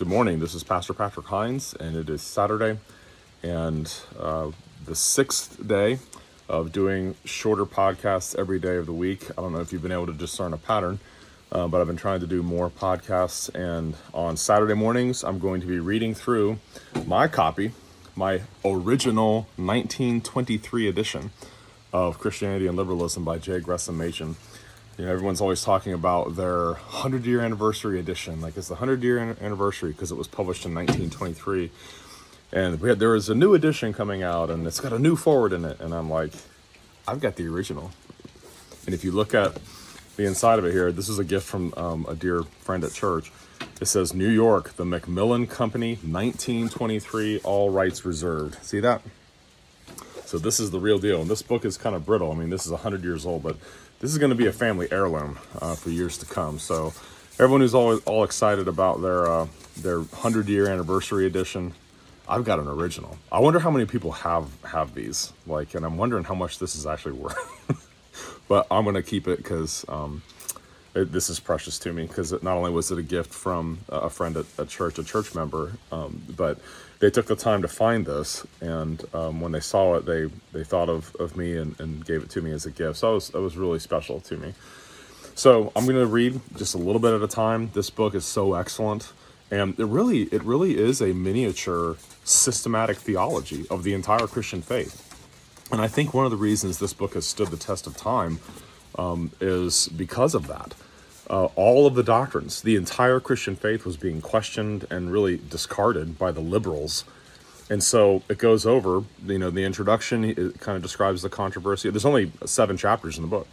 Good 0.00 0.08
morning. 0.08 0.38
This 0.40 0.54
is 0.54 0.64
Pastor 0.64 0.94
Patrick 0.94 1.26
Hines, 1.26 1.74
and 1.78 1.94
it 1.94 2.08
is 2.08 2.22
Saturday, 2.22 2.78
and 3.42 3.92
uh, 4.18 4.50
the 4.86 4.94
sixth 4.94 5.68
day 5.68 5.98
of 6.48 6.72
doing 6.72 7.16
shorter 7.26 7.66
podcasts 7.66 8.34
every 8.34 8.58
day 8.58 8.76
of 8.76 8.86
the 8.86 8.94
week. 8.94 9.30
I 9.32 9.42
don't 9.42 9.52
know 9.52 9.60
if 9.60 9.74
you've 9.74 9.82
been 9.82 9.92
able 9.92 10.06
to 10.06 10.14
discern 10.14 10.54
a 10.54 10.56
pattern, 10.56 11.00
uh, 11.52 11.68
but 11.68 11.82
I've 11.82 11.86
been 11.86 11.98
trying 11.98 12.20
to 12.20 12.26
do 12.26 12.42
more 12.42 12.70
podcasts. 12.70 13.54
And 13.54 13.94
on 14.14 14.38
Saturday 14.38 14.72
mornings, 14.72 15.22
I'm 15.22 15.38
going 15.38 15.60
to 15.60 15.66
be 15.66 15.80
reading 15.80 16.14
through 16.14 16.60
my 17.04 17.28
copy, 17.28 17.72
my 18.16 18.40
original 18.64 19.48
1923 19.56 20.88
edition 20.88 21.30
of 21.92 22.18
Christianity 22.18 22.66
and 22.66 22.74
Liberalism 22.74 23.22
by 23.22 23.36
J. 23.36 23.60
Gresham 23.60 23.98
Machen. 23.98 24.36
You 25.00 25.06
know, 25.06 25.12
everyone's 25.12 25.40
always 25.40 25.64
talking 25.64 25.94
about 25.94 26.36
their 26.36 26.72
100 26.72 27.24
year 27.24 27.40
anniversary 27.40 27.98
edition. 27.98 28.42
Like 28.42 28.58
it's 28.58 28.68
the 28.68 28.74
100 28.74 29.02
year 29.02 29.34
anniversary 29.40 29.92
because 29.92 30.12
it 30.12 30.16
was 30.16 30.28
published 30.28 30.66
in 30.66 30.74
1923. 30.74 31.70
And 32.52 32.78
we 32.78 32.90
had, 32.90 32.98
there 32.98 33.08
was 33.08 33.30
a 33.30 33.34
new 33.34 33.54
edition 33.54 33.94
coming 33.94 34.22
out 34.22 34.50
and 34.50 34.66
it's 34.66 34.78
got 34.78 34.92
a 34.92 34.98
new 34.98 35.16
foreword 35.16 35.54
in 35.54 35.64
it. 35.64 35.80
And 35.80 35.94
I'm 35.94 36.10
like, 36.10 36.34
I've 37.08 37.18
got 37.18 37.36
the 37.36 37.48
original. 37.48 37.92
And 38.84 38.94
if 38.94 39.02
you 39.02 39.10
look 39.10 39.32
at 39.32 39.58
the 40.16 40.26
inside 40.26 40.58
of 40.58 40.66
it 40.66 40.72
here, 40.72 40.92
this 40.92 41.08
is 41.08 41.18
a 41.18 41.24
gift 41.24 41.46
from 41.46 41.72
um, 41.78 42.04
a 42.06 42.14
dear 42.14 42.42
friend 42.42 42.84
at 42.84 42.92
church. 42.92 43.32
It 43.80 43.86
says 43.86 44.12
New 44.12 44.28
York, 44.28 44.76
the 44.76 44.84
Macmillan 44.84 45.46
Company, 45.46 45.94
1923, 45.94 47.38
all 47.38 47.70
rights 47.70 48.04
reserved. 48.04 48.62
See 48.62 48.80
that? 48.80 49.00
So 50.26 50.36
this 50.36 50.60
is 50.60 50.70
the 50.70 50.78
real 50.78 50.98
deal. 50.98 51.22
And 51.22 51.30
this 51.30 51.40
book 51.40 51.64
is 51.64 51.78
kind 51.78 51.96
of 51.96 52.04
brittle. 52.04 52.30
I 52.30 52.34
mean, 52.34 52.50
this 52.50 52.66
is 52.66 52.70
100 52.70 53.02
years 53.02 53.24
old, 53.24 53.42
but 53.42 53.56
this 54.00 54.10
is 54.10 54.18
going 54.18 54.30
to 54.30 54.36
be 54.36 54.46
a 54.46 54.52
family 54.52 54.88
heirloom 54.90 55.38
uh, 55.60 55.74
for 55.74 55.90
years 55.90 56.18
to 56.18 56.26
come. 56.26 56.58
So 56.58 56.92
everyone 57.34 57.60
who's 57.60 57.74
always 57.74 58.00
all 58.00 58.24
excited 58.24 58.66
about 58.66 59.00
their 59.00 59.26
uh, 59.30 59.46
their 59.76 60.02
hundred 60.02 60.48
year 60.48 60.68
anniversary 60.68 61.26
edition, 61.26 61.74
I've 62.26 62.44
got 62.44 62.58
an 62.58 62.66
original. 62.66 63.18
I 63.30 63.40
wonder 63.40 63.60
how 63.60 63.70
many 63.70 63.86
people 63.86 64.12
have 64.12 64.48
have 64.64 64.94
these. 64.94 65.32
Like, 65.46 65.74
and 65.74 65.84
I'm 65.84 65.96
wondering 65.98 66.24
how 66.24 66.34
much 66.34 66.58
this 66.58 66.74
is 66.74 66.86
actually 66.86 67.12
worth. 67.18 67.86
but 68.48 68.66
I'm 68.70 68.84
going 68.84 68.96
to 68.96 69.02
keep 69.02 69.28
it 69.28 69.36
because. 69.36 69.84
Um, 69.88 70.22
it, 70.92 71.12
this 71.12 71.30
is 71.30 71.38
precious 71.38 71.78
to 71.78 71.92
me 71.92 72.04
because 72.04 72.32
not 72.42 72.56
only 72.56 72.72
was 72.72 72.90
it 72.90 72.98
a 72.98 73.02
gift 73.04 73.32
from 73.32 73.78
a 73.88 74.10
friend 74.10 74.36
at, 74.36 74.46
at 74.58 74.68
church, 74.68 74.98
a 74.98 75.04
church 75.04 75.36
member, 75.36 75.70
um, 75.92 76.20
but 76.36 76.58
they 77.00 77.10
took 77.10 77.26
the 77.26 77.36
time 77.36 77.62
to 77.62 77.68
find 77.68 78.06
this, 78.06 78.46
and 78.60 79.02
um, 79.14 79.40
when 79.40 79.52
they 79.52 79.60
saw 79.60 79.94
it, 79.96 80.06
they 80.06 80.28
they 80.52 80.64
thought 80.64 80.88
of, 80.88 81.14
of 81.18 81.36
me 81.36 81.56
and, 81.56 81.78
and 81.80 82.04
gave 82.04 82.22
it 82.22 82.30
to 82.30 82.42
me 82.42 82.52
as 82.52 82.66
a 82.66 82.70
gift. 82.70 82.98
So 82.98 83.12
it 83.12 83.14
was, 83.14 83.30
it 83.30 83.38
was 83.38 83.56
really 83.56 83.78
special 83.78 84.20
to 84.20 84.36
me. 84.36 84.54
So 85.34 85.72
I'm 85.74 85.86
going 85.86 85.96
to 85.96 86.06
read 86.06 86.40
just 86.56 86.74
a 86.74 86.78
little 86.78 87.00
bit 87.00 87.14
at 87.14 87.22
a 87.22 87.28
time. 87.28 87.70
This 87.72 87.88
book 87.88 88.14
is 88.14 88.26
so 88.26 88.54
excellent, 88.54 89.12
and 89.50 89.78
it 89.80 89.86
really 89.86 90.24
it 90.24 90.42
really 90.42 90.76
is 90.78 91.00
a 91.00 91.14
miniature 91.14 91.96
systematic 92.24 92.98
theology 92.98 93.66
of 93.70 93.82
the 93.82 93.94
entire 93.94 94.26
Christian 94.26 94.60
faith. 94.60 95.06
And 95.72 95.80
I 95.80 95.88
think 95.88 96.12
one 96.12 96.26
of 96.26 96.30
the 96.30 96.36
reasons 96.36 96.78
this 96.78 96.92
book 96.92 97.14
has 97.14 97.26
stood 97.26 97.48
the 97.48 97.56
test 97.56 97.86
of 97.86 97.96
time 97.96 98.40
um, 98.98 99.30
is 99.40 99.88
because 99.88 100.34
of 100.34 100.48
that. 100.48 100.74
Uh, 101.30 101.44
all 101.54 101.86
of 101.86 101.94
the 101.94 102.02
doctrines, 102.02 102.60
the 102.60 102.74
entire 102.74 103.20
Christian 103.20 103.54
faith 103.54 103.86
was 103.86 103.96
being 103.96 104.20
questioned 104.20 104.84
and 104.90 105.12
really 105.12 105.40
discarded 105.48 106.18
by 106.18 106.32
the 106.32 106.40
liberals. 106.40 107.04
And 107.70 107.84
so 107.84 108.24
it 108.28 108.38
goes 108.38 108.66
over, 108.66 109.04
you 109.24 109.38
know, 109.38 109.48
the 109.48 109.64
introduction, 109.64 110.24
it 110.24 110.58
kind 110.58 110.74
of 110.74 110.82
describes 110.82 111.22
the 111.22 111.28
controversy. 111.28 111.88
There's 111.88 112.04
only 112.04 112.32
seven 112.44 112.76
chapters 112.76 113.16
in 113.16 113.22
the 113.22 113.28
book. 113.28 113.46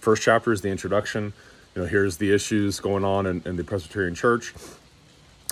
First 0.00 0.22
chapter 0.22 0.52
is 0.52 0.62
the 0.62 0.68
introduction. 0.68 1.32
You 1.76 1.82
know, 1.82 1.88
here's 1.88 2.16
the 2.16 2.34
issues 2.34 2.80
going 2.80 3.04
on 3.04 3.24
in, 3.24 3.40
in 3.44 3.54
the 3.54 3.62
Presbyterian 3.62 4.16
Church. 4.16 4.52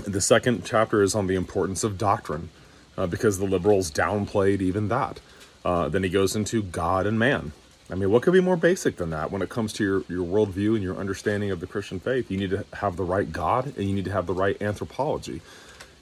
The 0.05 0.20
second 0.20 0.64
chapter 0.64 1.02
is 1.02 1.14
on 1.14 1.28
the 1.28 1.36
importance 1.36 1.84
of 1.84 1.96
doctrine, 1.96 2.50
uh, 2.98 3.06
because 3.06 3.39
the 3.39 3.44
liberals 3.44 3.92
downplayed 3.92 4.61
even 4.61 4.89
that. 4.89 5.20
Uh, 5.64 5.89
then 5.89 6.02
he 6.02 6.08
goes 6.08 6.34
into 6.34 6.64
God 6.64 7.06
and 7.06 7.17
man, 7.17 7.52
I 7.94 7.96
mean, 7.96 8.10
what 8.10 8.24
could 8.24 8.32
be 8.32 8.40
more 8.40 8.56
basic 8.56 8.96
than 8.96 9.10
that 9.10 9.30
when 9.30 9.40
it 9.40 9.48
comes 9.48 9.72
to 9.74 9.84
your, 9.84 10.02
your 10.08 10.27
worldview 10.27 10.74
and 10.74 10.82
your 10.82 10.96
understanding 10.96 11.52
of 11.52 11.60
the 11.60 11.66
Christian 11.68 12.00
faith? 12.00 12.28
You 12.28 12.36
need 12.36 12.50
to 12.50 12.64
have 12.72 12.96
the 12.96 13.05
right 13.05 13.30
God 13.30 13.66
and 13.77 13.88
you 13.88 13.94
need 13.94 14.06
to 14.06 14.10
have 14.10 14.27
the 14.27 14.32
right 14.32 14.60
anthropology. 14.60 15.40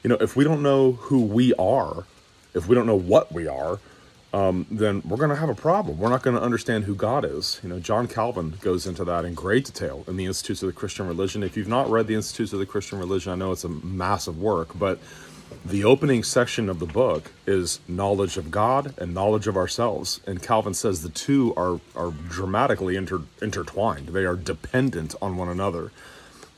You 0.02 0.08
know, 0.08 0.16
if 0.18 0.34
we 0.34 0.42
don't 0.42 0.62
know 0.62 0.92
who 0.92 1.20
we 1.20 1.52
are, 1.56 2.06
if 2.54 2.66
we 2.66 2.74
don't 2.74 2.86
know 2.86 2.96
what 2.96 3.30
we 3.30 3.46
are, 3.46 3.78
um, 4.32 4.64
then 4.70 5.02
we're 5.06 5.18
going 5.18 5.28
to 5.28 5.36
have 5.36 5.50
a 5.50 5.54
problem. 5.54 5.98
We're 5.98 6.08
not 6.08 6.22
going 6.22 6.34
to 6.34 6.42
understand 6.42 6.84
who 6.84 6.94
God 6.94 7.26
is. 7.26 7.60
You 7.62 7.68
know, 7.68 7.78
John 7.78 8.08
Calvin 8.08 8.54
goes 8.62 8.86
into 8.86 9.04
that 9.04 9.26
in 9.26 9.34
great 9.34 9.66
detail 9.66 10.02
in 10.08 10.16
the 10.16 10.24
Institutes 10.24 10.62
of 10.62 10.68
the 10.68 10.72
Christian 10.72 11.06
Religion. 11.06 11.42
If 11.42 11.58
you've 11.58 11.68
not 11.68 11.90
read 11.90 12.06
the 12.06 12.14
Institutes 12.14 12.54
of 12.54 12.58
the 12.58 12.64
Christian 12.64 13.00
Religion, 13.00 13.32
I 13.32 13.34
know 13.34 13.52
it's 13.52 13.64
a 13.64 13.68
massive 13.68 14.40
work, 14.40 14.70
but 14.78 14.98
the 15.64 15.84
opening 15.84 16.22
section 16.22 16.68
of 16.68 16.78
the 16.78 16.86
book 16.86 17.32
is 17.46 17.80
knowledge 17.88 18.36
of 18.36 18.50
God 18.50 18.94
and 18.98 19.14
knowledge 19.14 19.46
of 19.46 19.56
ourselves. 19.56 20.20
And 20.26 20.42
Calvin 20.42 20.74
says 20.74 21.02
the 21.02 21.08
two 21.08 21.54
are, 21.56 21.80
are 21.94 22.12
dramatically 22.28 22.96
inter, 22.96 23.22
intertwined, 23.40 24.08
they 24.08 24.24
are 24.24 24.36
dependent 24.36 25.14
on 25.22 25.36
one 25.36 25.48
another. 25.48 25.92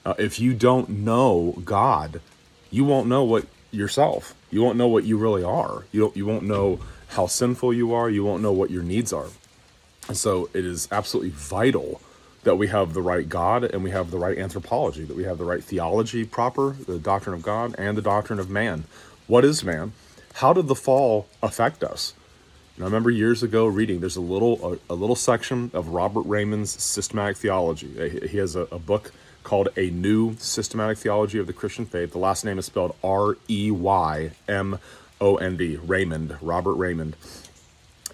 Uh, 0.04 0.14
if 0.18 0.38
you 0.38 0.52
don't 0.52 0.88
know 0.88 1.54
God, 1.64 2.20
you 2.70 2.84
won't 2.84 3.08
know 3.08 3.24
what 3.24 3.46
yourself. 3.70 4.34
You 4.50 4.62
won't 4.62 4.76
know 4.76 4.88
what 4.88 5.04
you 5.04 5.16
really 5.16 5.42
are. 5.42 5.84
You 5.92 6.12
you 6.14 6.26
won't 6.26 6.44
know 6.44 6.78
how 7.08 7.26
sinful 7.26 7.72
you 7.72 7.94
are. 7.94 8.10
You 8.10 8.24
won't 8.24 8.42
know 8.42 8.52
what 8.52 8.70
your 8.70 8.82
needs 8.82 9.12
are. 9.12 9.28
And 10.08 10.16
so 10.16 10.50
it 10.52 10.64
is 10.64 10.88
absolutely 10.92 11.30
vital 11.30 12.00
that 12.44 12.56
we 12.56 12.68
have 12.68 12.94
the 12.94 13.02
right 13.02 13.28
God 13.28 13.64
and 13.64 13.82
we 13.82 13.90
have 13.90 14.10
the 14.10 14.18
right 14.18 14.38
anthropology, 14.38 15.04
that 15.04 15.16
we 15.16 15.24
have 15.24 15.38
the 15.38 15.44
right 15.44 15.62
theology 15.62 16.24
proper, 16.24 16.70
the 16.86 16.98
doctrine 16.98 17.34
of 17.34 17.42
God 17.42 17.74
and 17.78 17.96
the 17.96 18.02
doctrine 18.02 18.38
of 18.38 18.48
man. 18.48 18.84
What 19.26 19.44
is 19.44 19.64
man? 19.64 19.92
How 20.34 20.52
did 20.52 20.68
the 20.68 20.74
fall 20.74 21.26
affect 21.42 21.82
us? 21.82 22.14
And 22.76 22.84
I 22.84 22.86
remember 22.86 23.10
years 23.10 23.42
ago 23.42 23.66
reading. 23.66 24.00
There's 24.00 24.16
a 24.16 24.20
little 24.20 24.74
a, 24.88 24.92
a, 24.92 24.96
little 24.96 25.16
section 25.16 25.70
of 25.74 25.88
Robert 25.88 26.24
Reymond's 26.24 26.82
systematic 26.82 27.36
theology. 27.36 28.28
He 28.28 28.38
has 28.38 28.56
a, 28.56 28.62
a 28.72 28.78
book 28.78 29.12
called 29.44 29.68
A 29.76 29.90
New 29.90 30.36
Systematic 30.38 30.98
Theology 30.98 31.38
of 31.38 31.46
the 31.46 31.52
Christian 31.52 31.86
Faith. 31.86 32.12
The 32.12 32.18
last 32.18 32.44
name 32.44 32.58
is 32.58 32.66
spelled 32.66 32.96
R 33.04 33.36
E 33.48 33.70
Y 33.70 34.32
M 34.48 34.78
O 35.20 35.36
N 35.36 35.56
D, 35.56 35.76
Reymond, 35.76 36.38
Robert 36.40 36.74
Reymond 36.74 37.14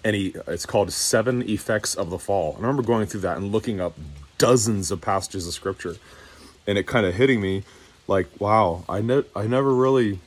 and 0.03 0.15
he 0.15 0.35
it's 0.47 0.65
called 0.65 0.91
Seven 0.91 1.47
Effects 1.47 1.95
of 1.95 2.09
the 2.09 2.19
Fall. 2.19 2.55
I 2.57 2.61
remember 2.61 2.83
going 2.83 3.05
through 3.07 3.21
that 3.21 3.37
and 3.37 3.51
looking 3.51 3.79
up 3.79 3.97
dozens 4.41 4.91
of 4.91 5.01
passages 5.01 5.47
of 5.47 5.53
scripture. 5.53 5.95
And 6.67 6.77
it 6.77 6.87
kind 6.87 7.05
of 7.05 7.15
hitting 7.15 7.41
me 7.41 7.63
like 8.07 8.27
wow 8.39 8.83
i 8.89 8.99
ne- 9.01 9.29
i 9.35 9.47
never 9.47 9.73
really 9.73 10.19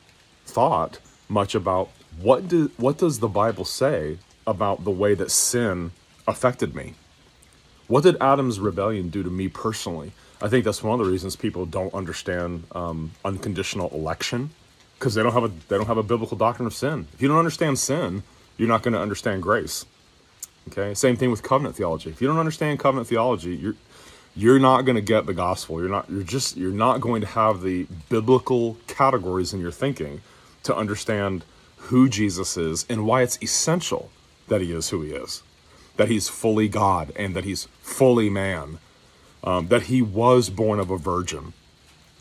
thought 0.45 0.99
much 1.29 1.53
about 1.55 1.89
what 2.19 2.47
do 2.47 2.71
what 2.77 2.97
does 2.97 3.19
the 3.19 3.27
bible 3.27 3.65
say 3.65 4.17
about 4.47 4.83
the 4.83 4.91
way 4.91 5.15
that 5.15 5.31
sin 5.31 5.91
affected 6.27 6.75
me? 6.75 6.93
What 7.87 8.03
did 8.03 8.15
adam's 8.21 8.59
rebellion 8.59 9.09
do 9.09 9.21
to 9.23 9.29
me 9.29 9.47
personally? 9.47 10.11
I 10.41 10.47
think 10.49 10.65
that's 10.65 10.83
one 10.83 10.99
of 10.99 11.05
the 11.05 11.11
reasons 11.11 11.35
people 11.35 11.65
don't 11.65 11.93
understand 11.93 12.65
um, 12.73 13.11
unconditional 13.23 13.89
election 13.89 14.51
because 14.97 15.13
they 15.15 15.23
don't 15.23 15.33
have 15.33 15.43
a 15.43 15.51
they 15.69 15.77
don't 15.77 15.87
have 15.87 15.97
a 15.97 16.03
biblical 16.03 16.37
doctrine 16.37 16.67
of 16.67 16.73
sin. 16.73 17.07
If 17.13 17.21
you 17.21 17.27
don't 17.27 17.37
understand 17.37 17.79
sin 17.79 18.23
you're 18.57 18.69
not 18.69 18.83
going 18.83 18.93
to 18.93 18.99
understand 19.01 19.43
grace. 19.43 19.85
Okay? 20.69 20.93
Same 20.93 21.17
thing 21.17 21.29
with 21.29 21.43
covenant 21.43 21.75
theology. 21.75 22.09
If 22.09 22.21
you 22.21 22.27
don't 22.27 22.39
understand 22.39 22.79
covenant 22.79 23.07
theology 23.07 23.55
you're 23.55 23.75
you're 24.35 24.59
not 24.59 24.81
going 24.81 24.95
to 24.95 25.01
get 25.01 25.25
the 25.25 25.33
gospel. 25.33 25.79
You're 25.79 25.89
not 25.89 26.09
you're 26.09 26.23
just 26.23 26.57
you're 26.57 26.71
not 26.71 27.01
going 27.01 27.21
to 27.21 27.27
have 27.27 27.61
the 27.61 27.87
biblical 28.09 28.77
categories 28.87 29.53
in 29.53 29.59
your 29.59 29.71
thinking 29.71 30.21
to 30.63 30.75
understand 30.75 31.45
who 31.77 32.09
Jesus 32.09 32.57
is 32.57 32.85
and 32.89 33.05
why 33.05 33.21
it's 33.21 33.41
essential 33.41 34.09
that 34.47 34.61
he 34.61 34.71
is 34.71 34.89
who 34.89 35.01
he 35.01 35.11
is 35.11 35.43
that 35.97 36.09
he's 36.09 36.27
fully 36.27 36.67
God 36.67 37.11
and 37.15 37.35
that 37.35 37.45
he's 37.45 37.67
fully 37.81 38.29
man 38.29 38.79
um, 39.43 39.67
that 39.67 39.83
he 39.83 40.01
was 40.01 40.49
born 40.49 40.79
of 40.79 40.89
a 40.89 40.97
virgin. 40.97 41.53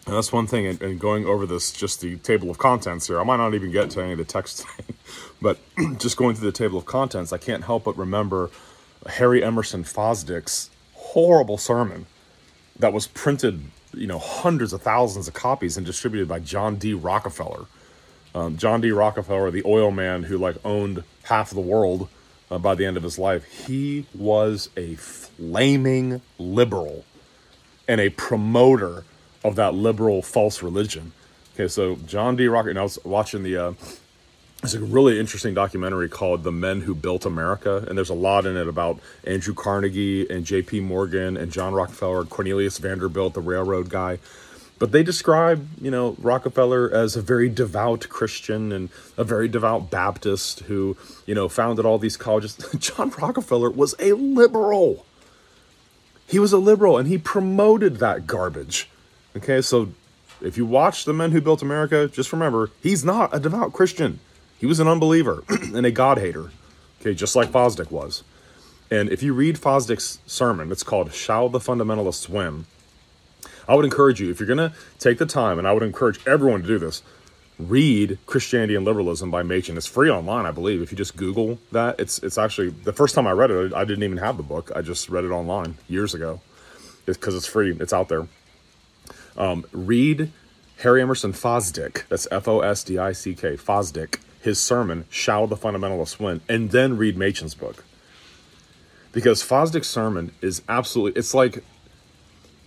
And 0.06 0.14
that's 0.14 0.32
one 0.32 0.46
thing 0.46 0.66
and 0.66 1.00
going 1.00 1.24
over 1.24 1.46
this 1.46 1.72
just 1.72 2.02
the 2.02 2.16
table 2.16 2.50
of 2.50 2.58
contents 2.58 3.06
here 3.06 3.18
i 3.18 3.24
might 3.24 3.38
not 3.38 3.54
even 3.54 3.70
get 3.70 3.88
to 3.92 4.02
any 4.02 4.12
of 4.12 4.18
the 4.18 4.24
text 4.26 4.66
but 5.40 5.58
just 5.96 6.18
going 6.18 6.36
through 6.36 6.50
the 6.50 6.56
table 6.56 6.78
of 6.78 6.84
contents 6.84 7.32
i 7.32 7.38
can't 7.38 7.64
help 7.64 7.84
but 7.84 7.96
remember 7.96 8.50
harry 9.06 9.42
emerson 9.42 9.82
fosdick's 9.82 10.68
horrible 11.14 11.56
sermon 11.56 12.06
that 12.76 12.92
was 12.92 13.06
printed, 13.06 13.60
you 13.94 14.08
know, 14.08 14.18
hundreds 14.18 14.72
of 14.72 14.82
thousands 14.82 15.28
of 15.28 15.34
copies 15.34 15.76
and 15.76 15.86
distributed 15.86 16.28
by 16.28 16.40
John 16.40 16.74
D. 16.74 16.92
Rockefeller. 16.92 17.66
Um, 18.34 18.56
John 18.56 18.80
D. 18.80 18.90
Rockefeller, 18.90 19.52
the 19.52 19.62
oil 19.64 19.92
man 19.92 20.24
who 20.24 20.36
like 20.36 20.56
owned 20.64 21.04
half 21.22 21.52
of 21.52 21.54
the 21.54 21.60
world 21.60 22.08
uh, 22.50 22.58
by 22.58 22.74
the 22.74 22.84
end 22.84 22.96
of 22.96 23.04
his 23.04 23.16
life, 23.16 23.44
he 23.44 24.06
was 24.12 24.70
a 24.76 24.96
flaming 24.96 26.20
liberal 26.36 27.04
and 27.86 28.00
a 28.00 28.10
promoter 28.10 29.04
of 29.44 29.54
that 29.54 29.72
liberal 29.72 30.20
false 30.20 30.64
religion. 30.64 31.12
Okay, 31.54 31.68
so 31.68 31.94
John 32.06 32.34
D. 32.34 32.48
Rockefeller, 32.48 32.70
and 32.70 32.78
I 32.80 32.82
was 32.82 32.98
watching 33.04 33.44
the 33.44 33.56
uh, 33.56 33.72
it's 34.64 34.74
a 34.74 34.80
really 34.80 35.20
interesting 35.20 35.52
documentary 35.52 36.08
called 36.08 36.42
The 36.42 36.50
Men 36.50 36.80
Who 36.80 36.94
Built 36.94 37.26
America, 37.26 37.84
and 37.86 37.98
there's 37.98 38.08
a 38.08 38.14
lot 38.14 38.46
in 38.46 38.56
it 38.56 38.66
about 38.66 38.98
Andrew 39.24 39.52
Carnegie 39.52 40.28
and 40.30 40.46
J.P. 40.46 40.80
Morgan 40.80 41.36
and 41.36 41.52
John 41.52 41.74
Rockefeller, 41.74 42.24
Cornelius 42.24 42.78
Vanderbilt, 42.78 43.34
the 43.34 43.42
railroad 43.42 43.90
guy. 43.90 44.18
But 44.78 44.90
they 44.90 45.02
describe, 45.02 45.68
you 45.80 45.90
know, 45.90 46.16
Rockefeller 46.18 46.90
as 46.90 47.14
a 47.14 47.20
very 47.20 47.50
devout 47.50 48.08
Christian 48.08 48.72
and 48.72 48.88
a 49.18 49.24
very 49.24 49.48
devout 49.48 49.90
Baptist 49.90 50.60
who, 50.60 50.96
you 51.26 51.34
know, 51.34 51.48
founded 51.48 51.84
all 51.84 51.98
these 51.98 52.16
colleges. 52.16 52.56
John 52.78 53.10
Rockefeller 53.10 53.70
was 53.70 53.94
a 53.98 54.12
liberal. 54.14 55.04
He 56.26 56.38
was 56.38 56.54
a 56.54 56.58
liberal 56.58 56.96
and 56.96 57.06
he 57.06 57.18
promoted 57.18 57.98
that 57.98 58.26
garbage. 58.26 58.88
Okay, 59.36 59.60
so 59.60 59.90
if 60.40 60.56
you 60.56 60.64
watch 60.64 61.04
The 61.04 61.12
Men 61.12 61.32
Who 61.32 61.42
Built 61.42 61.62
America, 61.62 62.08
just 62.08 62.32
remember, 62.32 62.70
he's 62.82 63.04
not 63.04 63.34
a 63.34 63.38
devout 63.38 63.72
Christian. 63.72 64.20
He 64.58 64.66
was 64.66 64.80
an 64.80 64.88
unbeliever 64.88 65.44
and 65.48 65.86
a 65.86 65.90
God 65.90 66.18
hater. 66.18 66.50
Okay, 67.00 67.14
just 67.14 67.36
like 67.36 67.50
Fosdick 67.50 67.90
was. 67.90 68.22
And 68.90 69.10
if 69.10 69.22
you 69.22 69.34
read 69.34 69.56
Fosdick's 69.56 70.20
sermon, 70.26 70.70
it's 70.70 70.82
called 70.82 71.12
Shall 71.12 71.48
the 71.48 71.58
Fundamentalists 71.58 72.28
Win? 72.28 72.66
I 73.66 73.74
would 73.74 73.84
encourage 73.84 74.20
you, 74.20 74.30
if 74.30 74.40
you're 74.40 74.46
going 74.46 74.70
to 74.70 74.72
take 74.98 75.18
the 75.18 75.26
time, 75.26 75.58
and 75.58 75.66
I 75.66 75.72
would 75.72 75.82
encourage 75.82 76.24
everyone 76.26 76.62
to 76.62 76.66
do 76.68 76.78
this, 76.78 77.02
read 77.58 78.18
Christianity 78.26 78.74
and 78.74 78.84
Liberalism 78.84 79.30
by 79.30 79.42
Machen. 79.42 79.76
It's 79.76 79.86
free 79.86 80.10
online, 80.10 80.46
I 80.46 80.50
believe. 80.50 80.82
If 80.82 80.90
you 80.90 80.98
just 80.98 81.16
Google 81.16 81.58
that, 81.72 81.98
it's 81.98 82.18
it's 82.20 82.38
actually 82.38 82.70
the 82.70 82.92
first 82.92 83.14
time 83.14 83.26
I 83.26 83.32
read 83.32 83.50
it, 83.50 83.72
I 83.72 83.84
didn't 83.84 84.04
even 84.04 84.18
have 84.18 84.36
the 84.36 84.42
book. 84.42 84.70
I 84.74 84.82
just 84.82 85.08
read 85.08 85.24
it 85.24 85.30
online 85.30 85.76
years 85.88 86.14
ago. 86.14 86.40
It's 87.06 87.16
because 87.18 87.34
it's 87.34 87.46
free. 87.46 87.76
It's 87.78 87.92
out 87.92 88.08
there. 88.08 88.26
Um, 89.36 89.64
read 89.72 90.32
Harry 90.78 91.02
Emerson 91.02 91.32
Fosdick. 91.32 92.06
That's 92.08 92.26
F 92.30 92.48
O 92.48 92.60
S 92.60 92.82
D 92.84 92.98
I 92.98 93.12
C 93.12 93.34
K. 93.34 93.56
Fosdick. 93.56 94.20
His 94.44 94.60
sermon, 94.60 95.06
"Shall 95.08 95.46
the 95.46 95.56
Fundamentalists 95.56 96.20
Win?" 96.20 96.42
and 96.50 96.70
then 96.70 96.98
read 96.98 97.16
Machen's 97.16 97.54
book. 97.54 97.82
Because 99.10 99.42
Fosdick's 99.42 99.88
sermon 99.88 100.32
is 100.42 100.60
absolutely. 100.68 101.18
It's 101.18 101.32
like 101.32 101.64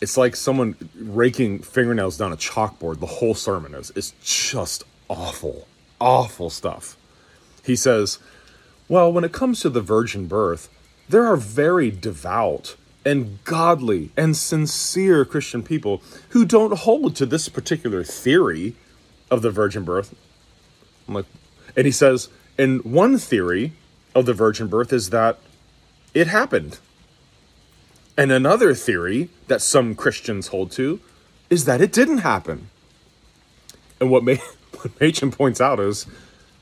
it's 0.01 0.17
like 0.17 0.35
someone 0.35 0.75
raking 0.95 1.59
fingernails 1.59 2.17
down 2.17 2.33
a 2.33 2.37
chalkboard. 2.37 2.99
The 2.99 3.05
whole 3.05 3.35
sermon 3.35 3.75
is. 3.75 3.91
It's 3.95 4.13
just 4.23 4.85
awful, 5.07 5.67
awful 6.01 6.49
stuff. 6.49 6.97
He 7.63 7.75
says, 7.75 8.17
Well, 8.87 9.13
when 9.13 9.23
it 9.23 9.31
comes 9.31 9.59
to 9.59 9.69
the 9.69 9.81
virgin 9.81 10.25
birth, 10.25 10.69
there 11.07 11.27
are 11.27 11.37
very 11.37 11.91
devout 11.91 12.75
and 13.05 13.43
godly 13.43 14.09
and 14.17 14.35
sincere 14.35 15.25
Christian 15.25 15.61
people 15.61 16.01
who 16.29 16.43
don't 16.43 16.75
hold 16.75 17.15
to 17.17 17.27
this 17.27 17.49
particular 17.49 18.03
theory 18.03 18.75
of 19.29 19.43
the 19.43 19.51
virgin 19.51 19.83
birth. 19.83 20.15
I'm 21.07 21.13
like, 21.13 21.25
and 21.77 21.85
he 21.85 21.91
says, 21.91 22.27
and 22.57 22.83
one 22.83 23.19
theory 23.19 23.73
of 24.15 24.25
the 24.25 24.33
virgin 24.33 24.67
birth 24.67 24.91
is 24.91 25.11
that 25.11 25.37
it 26.15 26.25
happened. 26.27 26.79
And 28.17 28.31
another 28.31 28.73
theory 28.73 29.29
that 29.47 29.61
some 29.61 29.93
Christians 29.93 30.47
hold 30.47 30.71
to 30.71 30.99
is 31.51 31.65
that 31.65 31.79
it 31.79 31.93
didn't 31.93 32.19
happen. 32.19 32.71
And 34.01 34.09
what, 34.09 34.23
May- 34.23 34.41
what 34.81 34.99
Machen 34.99 35.31
points 35.31 35.61
out 35.61 35.79
is 35.79 36.07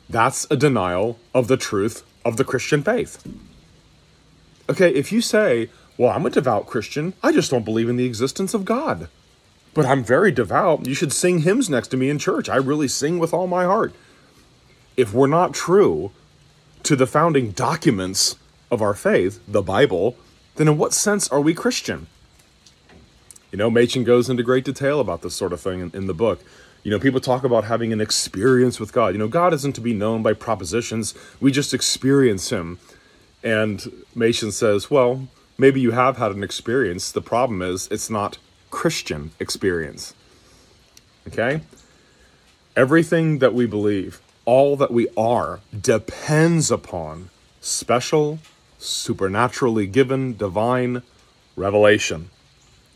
that's 0.10 0.46
a 0.52 0.58
denial 0.58 1.18
of 1.34 1.48
the 1.48 1.58
truth 1.58 2.04
of 2.26 2.36
the 2.36 2.44
Christian 2.44 2.84
faith. 2.84 3.26
Okay, 4.70 4.94
if 4.94 5.14
you 5.14 5.22
say, 5.22 5.70
well, 5.98 6.12
I'm 6.12 6.26
a 6.26 6.30
devout 6.30 6.68
Christian, 6.68 7.14
I 7.24 7.32
just 7.32 7.52
don't 7.52 7.64
believe 7.64 7.88
in 7.88 7.96
the 7.96 8.06
existence 8.06 8.54
of 8.54 8.66
God. 8.66 9.08
But 9.74 9.86
I'm 9.86 10.04
very 10.04 10.32
devout. 10.32 10.86
You 10.86 10.94
should 10.94 11.14
sing 11.14 11.40
hymns 11.40 11.70
next 11.70 11.90
to 11.90 11.98
me 11.98 12.10
in 12.10 12.20
church. 12.20 12.50
I 12.50 12.56
really 12.58 12.88
sing 12.88 13.18
with 13.18 13.34
all 13.34 13.48
my 13.48 13.64
heart. 13.64 13.94
If 14.98 15.14
we're 15.14 15.28
not 15.28 15.54
true 15.54 16.12
to 16.84 16.96
the 16.96 17.08
founding 17.08 17.52
documents 17.52 18.36
of 18.72 18.82
our 18.82 18.94
faith, 18.94 19.40
the 19.48 19.62
Bible, 19.62 20.16
then 20.56 20.68
in 20.68 20.78
what 20.78 20.94
sense 20.94 21.28
are 21.30 21.42
we 21.42 21.54
Christian? 21.54 22.08
You 23.52 23.58
know, 23.58 23.70
Machen 23.70 24.04
goes 24.04 24.30
into 24.30 24.44
great 24.44 24.66
detail 24.66 25.00
about 25.00 25.22
this 25.22 25.36
sort 25.36 25.54
of 25.54 25.62
thing 25.62 25.80
in, 25.80 25.92
in, 25.94 26.08
the 26.08 26.14
book. 26.14 26.44
You 26.84 26.92
know, 26.92 27.00
people 27.00 27.20
talk 27.20 27.44
about 27.44 27.64
having 27.64 27.94
an 27.94 28.02
experience 28.02 28.80
with 28.80 28.92
God. 28.92 29.14
You 29.14 29.18
know, 29.18 29.28
God 29.28 29.54
isn't 29.54 29.74
to 29.74 29.82
be 29.82 29.94
known 29.94 30.22
by 30.22 30.34
propositions, 30.34 31.14
we 31.40 31.52
just 31.52 31.74
experience 31.74 32.50
Him. 32.50 32.80
And 33.44 34.04
Machen 34.14 34.52
says, 34.52 34.92
well, 34.92 35.28
maybe 35.58 35.80
you 35.80 35.92
have 35.92 36.18
had 36.18 36.32
an 36.32 36.44
experience. 36.44 37.12
The 37.12 37.22
problem 37.22 37.62
is 37.62 37.88
it's 37.92 38.10
not 38.10 38.38
Christian 38.72 39.32
experience. 39.40 40.14
Okay? 41.28 41.62
Everything 42.76 43.40
that 43.40 43.54
we 43.54 43.66
believe, 43.66 44.22
all 44.46 44.76
that 44.78 44.92
we 44.92 45.08
are, 45.18 45.60
depends 45.80 46.72
upon 46.72 47.30
special 47.60 48.40
supernaturally 48.78 49.88
given 49.88 50.38
divine 50.38 51.02
revelation 51.56 52.30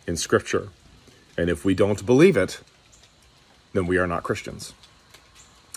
in 0.06 0.16
Scripture. 0.16 0.70
And 1.38 1.50
if 1.50 1.66
we 1.66 1.74
don't 1.74 2.06
believe 2.06 2.38
it, 2.38 2.62
then 3.74 3.88
we 3.88 3.98
are 3.98 4.08
not 4.08 4.24
Christians. 4.24 4.74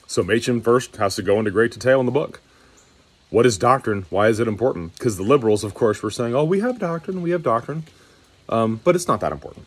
So 0.06 0.22
Machen 0.22 0.60
first 0.60 0.96
has 0.96 1.16
to 1.16 1.22
go 1.22 1.38
into 1.38 1.50
great 1.50 1.72
detail 1.72 2.00
in 2.00 2.06
the 2.06 2.12
book. 2.12 2.40
What 3.30 3.46
is 3.46 3.56
doctrine? 3.56 4.04
Why 4.10 4.28
is 4.28 4.40
it 4.40 4.48
important? 4.48 4.92
Because 4.92 5.16
the 5.16 5.22
liberals, 5.22 5.64
of 5.64 5.72
course, 5.72 6.02
were 6.02 6.10
saying, 6.10 6.34
oh, 6.34 6.44
we 6.44 6.60
have 6.60 6.78
doctrine, 6.78 7.22
we 7.22 7.30
have 7.30 7.42
doctrine. 7.42 7.84
Um, 8.48 8.80
but 8.84 8.94
it's 8.94 9.08
not 9.08 9.20
that 9.20 9.32
important. 9.32 9.66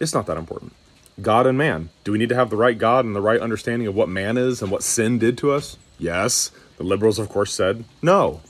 It's 0.00 0.12
not 0.12 0.26
that 0.26 0.36
important. 0.36 0.74
God 1.20 1.46
and 1.46 1.56
man. 1.56 1.90
Do 2.04 2.12
we 2.12 2.18
need 2.18 2.28
to 2.28 2.34
have 2.34 2.50
the 2.50 2.56
right 2.56 2.76
God 2.76 3.04
and 3.04 3.16
the 3.16 3.20
right 3.20 3.40
understanding 3.40 3.88
of 3.88 3.94
what 3.94 4.08
man 4.08 4.36
is 4.36 4.60
and 4.60 4.70
what 4.70 4.82
sin 4.82 5.18
did 5.18 5.38
to 5.38 5.52
us? 5.52 5.76
Yes. 5.98 6.50
The 6.76 6.84
liberals, 6.84 7.18
of 7.18 7.28
course, 7.28 7.52
said 7.52 7.84
no. 8.02 8.40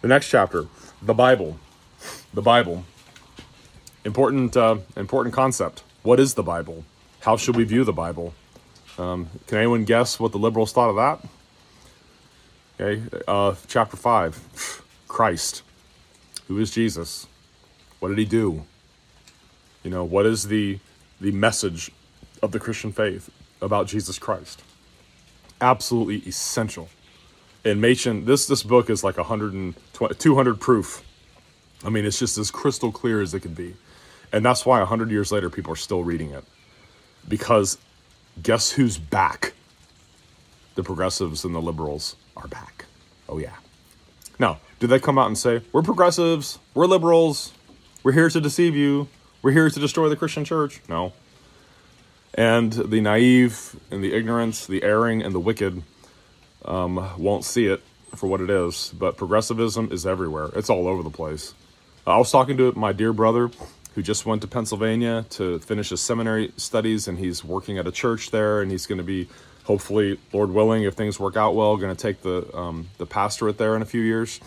The 0.00 0.08
next 0.08 0.28
chapter, 0.28 0.66
the 1.00 1.14
Bible. 1.14 1.58
The 2.34 2.42
Bible. 2.42 2.84
Important, 4.04 4.56
uh, 4.56 4.78
important 4.96 5.34
concept. 5.34 5.84
What 6.02 6.18
is 6.18 6.34
the 6.34 6.42
Bible? 6.42 6.84
How 7.20 7.36
should 7.36 7.54
we 7.54 7.64
view 7.64 7.84
the 7.84 7.92
Bible? 7.92 8.34
Um, 8.98 9.28
can 9.46 9.58
anyone 9.58 9.84
guess 9.84 10.18
what 10.18 10.32
the 10.32 10.38
liberals 10.38 10.72
thought 10.72 10.90
of 10.90 10.96
that? 10.96 11.28
Okay, 12.80 13.02
uh, 13.28 13.54
chapter 13.68 13.96
five, 13.96 14.82
Christ. 15.06 15.62
Who 16.48 16.58
is 16.58 16.70
Jesus? 16.70 17.26
What 17.98 18.08
did 18.08 18.18
he 18.18 18.24
do? 18.24 18.64
You 19.84 19.90
know, 19.90 20.02
what 20.02 20.24
is 20.26 20.48
the 20.48 20.78
the 21.20 21.32
message 21.32 21.90
of 22.42 22.52
the 22.52 22.60
Christian 22.60 22.92
faith 22.92 23.30
about 23.60 23.86
Jesus 23.86 24.18
Christ? 24.18 24.62
Absolutely 25.60 26.18
essential 26.28 26.88
and 27.64 27.80
Machen, 27.80 28.24
this 28.24 28.46
this 28.46 28.62
book 28.62 28.88
is 28.90 29.04
like 29.04 29.16
120, 29.16 30.14
200 30.14 30.60
proof. 30.60 31.04
I 31.84 31.90
mean, 31.90 32.04
it's 32.04 32.18
just 32.18 32.38
as 32.38 32.50
crystal 32.50 32.92
clear 32.92 33.20
as 33.20 33.34
it 33.34 33.40
could 33.40 33.54
be, 33.54 33.74
and 34.32 34.44
that's 34.44 34.64
why 34.64 34.78
100 34.78 35.10
years 35.10 35.32
later 35.32 35.50
people 35.50 35.72
are 35.72 35.76
still 35.76 36.02
reading 36.02 36.30
it, 36.30 36.44
because 37.28 37.78
guess 38.42 38.72
who's 38.72 38.98
back? 38.98 39.52
The 40.74 40.82
progressives 40.82 41.44
and 41.44 41.54
the 41.54 41.60
liberals 41.60 42.16
are 42.36 42.48
back. 42.48 42.86
Oh 43.28 43.38
yeah. 43.38 43.56
Now, 44.38 44.58
do 44.78 44.86
they 44.86 44.98
come 44.98 45.18
out 45.18 45.26
and 45.26 45.36
say 45.36 45.62
we're 45.72 45.82
progressives, 45.82 46.58
we're 46.74 46.86
liberals, 46.86 47.52
we're 48.02 48.12
here 48.12 48.30
to 48.30 48.40
deceive 48.40 48.74
you, 48.74 49.08
we're 49.42 49.52
here 49.52 49.70
to 49.70 49.80
destroy 49.80 50.08
the 50.08 50.16
Christian 50.16 50.44
church? 50.44 50.80
No. 50.88 51.12
And 52.34 52.72
the 52.72 53.00
naive 53.00 53.76
and 53.90 54.04
the 54.04 54.12
ignorant, 54.12 54.66
the 54.68 54.82
erring 54.82 55.22
and 55.22 55.34
the 55.34 55.40
wicked 55.40 55.82
um, 56.64 57.10
won't 57.18 57.44
see 57.44 57.66
it 57.66 57.82
for 58.14 58.26
what 58.26 58.40
it 58.40 58.50
is. 58.50 58.92
But 58.96 59.16
progressivism 59.16 59.90
is 59.92 60.06
everywhere, 60.06 60.50
it's 60.54 60.70
all 60.70 60.86
over 60.86 61.02
the 61.02 61.10
place. 61.10 61.54
I 62.06 62.16
was 62.18 62.30
talking 62.30 62.56
to 62.56 62.72
my 62.72 62.92
dear 62.92 63.12
brother 63.12 63.50
who 63.94 64.02
just 64.02 64.24
went 64.24 64.42
to 64.42 64.48
Pennsylvania 64.48 65.26
to 65.30 65.58
finish 65.60 65.90
his 65.90 66.00
seminary 66.00 66.52
studies, 66.56 67.08
and 67.08 67.18
he's 67.18 67.44
working 67.44 67.78
at 67.78 67.86
a 67.86 67.92
church 67.92 68.30
there, 68.30 68.62
and 68.62 68.70
he's 68.70 68.86
going 68.86 68.98
to 68.98 69.04
be, 69.04 69.28
hopefully, 69.64 70.18
Lord 70.32 70.50
willing, 70.50 70.84
if 70.84 70.94
things 70.94 71.18
work 71.18 71.36
out 71.36 71.54
well, 71.54 71.76
going 71.76 71.94
to 71.94 72.00
take 72.00 72.22
the 72.22 72.56
um, 72.56 72.88
the 72.98 73.06
pastorate 73.06 73.58
there 73.58 73.76
in 73.76 73.82
a 73.82 73.86
few 73.86 74.00
years. 74.00 74.40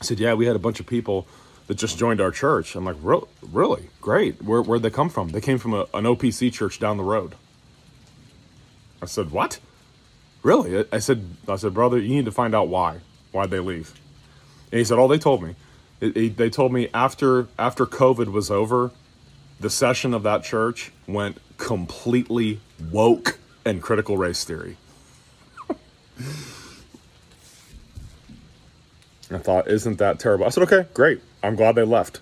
I 0.00 0.04
said, 0.04 0.20
"Yeah, 0.20 0.34
we 0.34 0.46
had 0.46 0.56
a 0.56 0.60
bunch 0.60 0.78
of 0.80 0.86
people 0.86 1.26
that 1.70 1.78
just 1.78 1.96
joined 1.96 2.20
our 2.20 2.32
church." 2.32 2.74
I'm 2.74 2.84
like, 2.84 2.96
"Really? 3.00 3.88
Great. 4.00 4.42
Where 4.42 4.60
where'd 4.60 4.82
they 4.82 4.90
come 4.90 5.08
from? 5.08 5.28
They 5.28 5.40
came 5.40 5.58
from 5.58 5.72
a, 5.72 5.86
an 5.94 6.04
OPC 6.04 6.52
church 6.52 6.80
down 6.80 6.96
the 6.96 7.04
road." 7.04 7.36
I 9.00 9.06
said, 9.06 9.30
"What?" 9.30 9.60
Really? 10.42 10.84
I 10.90 10.98
said, 10.98 11.24
I 11.46 11.56
said, 11.56 11.74
brother, 11.74 11.98
you 11.98 12.14
need 12.14 12.24
to 12.24 12.32
find 12.32 12.54
out 12.54 12.68
why. 12.68 13.00
Why'd 13.32 13.50
they 13.50 13.60
leave? 13.60 13.92
And 14.72 14.78
he 14.78 14.84
said, 14.84 14.98
oh, 14.98 15.06
they 15.06 15.18
told 15.18 15.42
me. 15.42 15.54
It, 16.00 16.16
it, 16.16 16.36
they 16.38 16.48
told 16.48 16.72
me 16.72 16.88
after 16.94 17.48
after 17.58 17.84
COVID 17.84 18.32
was 18.32 18.50
over, 18.50 18.90
the 19.58 19.68
session 19.68 20.14
of 20.14 20.22
that 20.22 20.42
church 20.42 20.92
went 21.06 21.36
completely 21.58 22.60
woke 22.90 23.38
and 23.66 23.82
critical 23.82 24.16
race 24.16 24.44
theory. 24.44 24.78
I 29.30 29.38
thought, 29.38 29.68
isn't 29.68 29.98
that 29.98 30.18
terrible? 30.18 30.46
I 30.46 30.48
said, 30.48 30.62
okay, 30.62 30.86
great. 30.94 31.20
I'm 31.42 31.56
glad 31.56 31.74
they 31.74 31.82
left. 31.82 32.20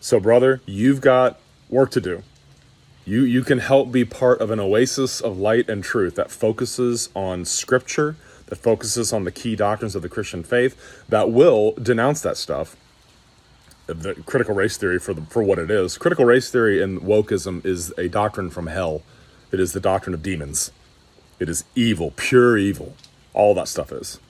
So, 0.00 0.20
brother, 0.20 0.60
you've 0.66 1.00
got 1.00 1.38
work 1.68 1.90
to 1.92 2.00
do. 2.00 2.22
You, 3.04 3.22
you 3.22 3.42
can 3.42 3.58
help 3.58 3.90
be 3.90 4.04
part 4.04 4.40
of 4.40 4.50
an 4.50 4.60
oasis 4.60 5.20
of 5.20 5.38
light 5.38 5.68
and 5.68 5.82
truth 5.82 6.14
that 6.14 6.30
focuses 6.30 7.08
on 7.14 7.44
scripture, 7.44 8.16
that 8.46 8.56
focuses 8.56 9.12
on 9.12 9.24
the 9.24 9.32
key 9.32 9.56
doctrines 9.56 9.96
of 9.96 10.02
the 10.02 10.08
Christian 10.08 10.42
faith, 10.42 11.04
that 11.08 11.30
will 11.30 11.72
denounce 11.72 12.20
that 12.20 12.36
stuff. 12.36 12.76
the 13.86 14.14
critical 14.26 14.54
race 14.54 14.76
theory 14.76 14.98
for 15.00 15.12
the, 15.14 15.22
for 15.22 15.42
what 15.42 15.58
it 15.58 15.70
is. 15.70 15.98
Critical 15.98 16.24
race 16.24 16.50
theory 16.50 16.82
and 16.82 17.00
wokeism 17.00 17.64
is 17.66 17.92
a 17.98 18.08
doctrine 18.08 18.50
from 18.50 18.68
hell. 18.68 19.02
It 19.50 19.58
is 19.58 19.72
the 19.72 19.80
doctrine 19.80 20.14
of 20.14 20.22
demons. 20.22 20.70
It 21.40 21.48
is 21.48 21.64
evil, 21.74 22.12
pure 22.16 22.56
evil. 22.56 22.94
All 23.34 23.54
that 23.54 23.66
stuff 23.68 23.90
is. 23.92 24.20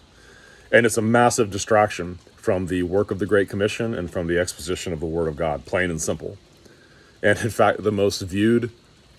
And 0.72 0.86
it's 0.86 0.96
a 0.96 1.02
massive 1.02 1.50
distraction 1.50 2.18
from 2.40 2.66
the 2.66 2.82
work 2.82 3.10
of 3.10 3.18
the 3.18 3.26
Great 3.26 3.48
Commission 3.48 3.94
and 3.94 4.10
from 4.10 4.26
the 4.26 4.38
exposition 4.38 4.92
of 4.92 5.00
the 5.00 5.06
Word 5.06 5.28
of 5.28 5.36
God, 5.36 5.66
plain 5.66 5.90
and 5.90 6.00
simple. 6.00 6.38
And 7.22 7.38
in 7.38 7.50
fact, 7.50 7.82
the 7.82 7.92
most 7.92 8.22
viewed 8.22 8.70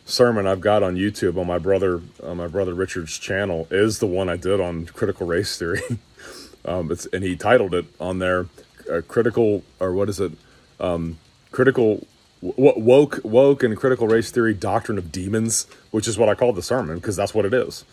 sermon 0.05 0.47
I've 0.47 0.61
got 0.61 0.81
on 0.81 0.95
YouTube 0.95 1.37
on 1.37 1.45
my 1.45 1.59
brother 1.59 2.01
on 2.23 2.37
my 2.37 2.47
brother 2.47 2.73
Richard's 2.73 3.17
channel 3.17 3.67
is 3.69 3.99
the 3.99 4.07
one 4.07 4.27
I 4.27 4.37
did 4.37 4.59
on 4.59 4.87
critical 4.87 5.27
race 5.27 5.57
theory. 5.57 5.81
um, 6.65 6.91
it's 6.91 7.05
and 7.07 7.23
he 7.23 7.35
titled 7.35 7.73
it 7.75 7.85
on 7.99 8.19
there, 8.19 8.47
uh, 8.91 9.01
critical 9.07 9.63
or 9.79 9.93
what 9.93 10.09
is 10.09 10.19
it? 10.19 10.31
Um, 10.79 11.19
critical 11.51 12.07
woke 12.41 13.19
woke 13.23 13.61
and 13.61 13.77
critical 13.77 14.07
race 14.07 14.31
theory 14.31 14.55
doctrine 14.55 14.97
of 14.97 15.11
demons, 15.11 15.67
which 15.91 16.07
is 16.07 16.17
what 16.17 16.27
I 16.27 16.33
called 16.33 16.55
the 16.55 16.63
sermon 16.63 16.95
because 16.95 17.15
that's 17.15 17.33
what 17.33 17.45
it 17.45 17.53
is. 17.53 17.85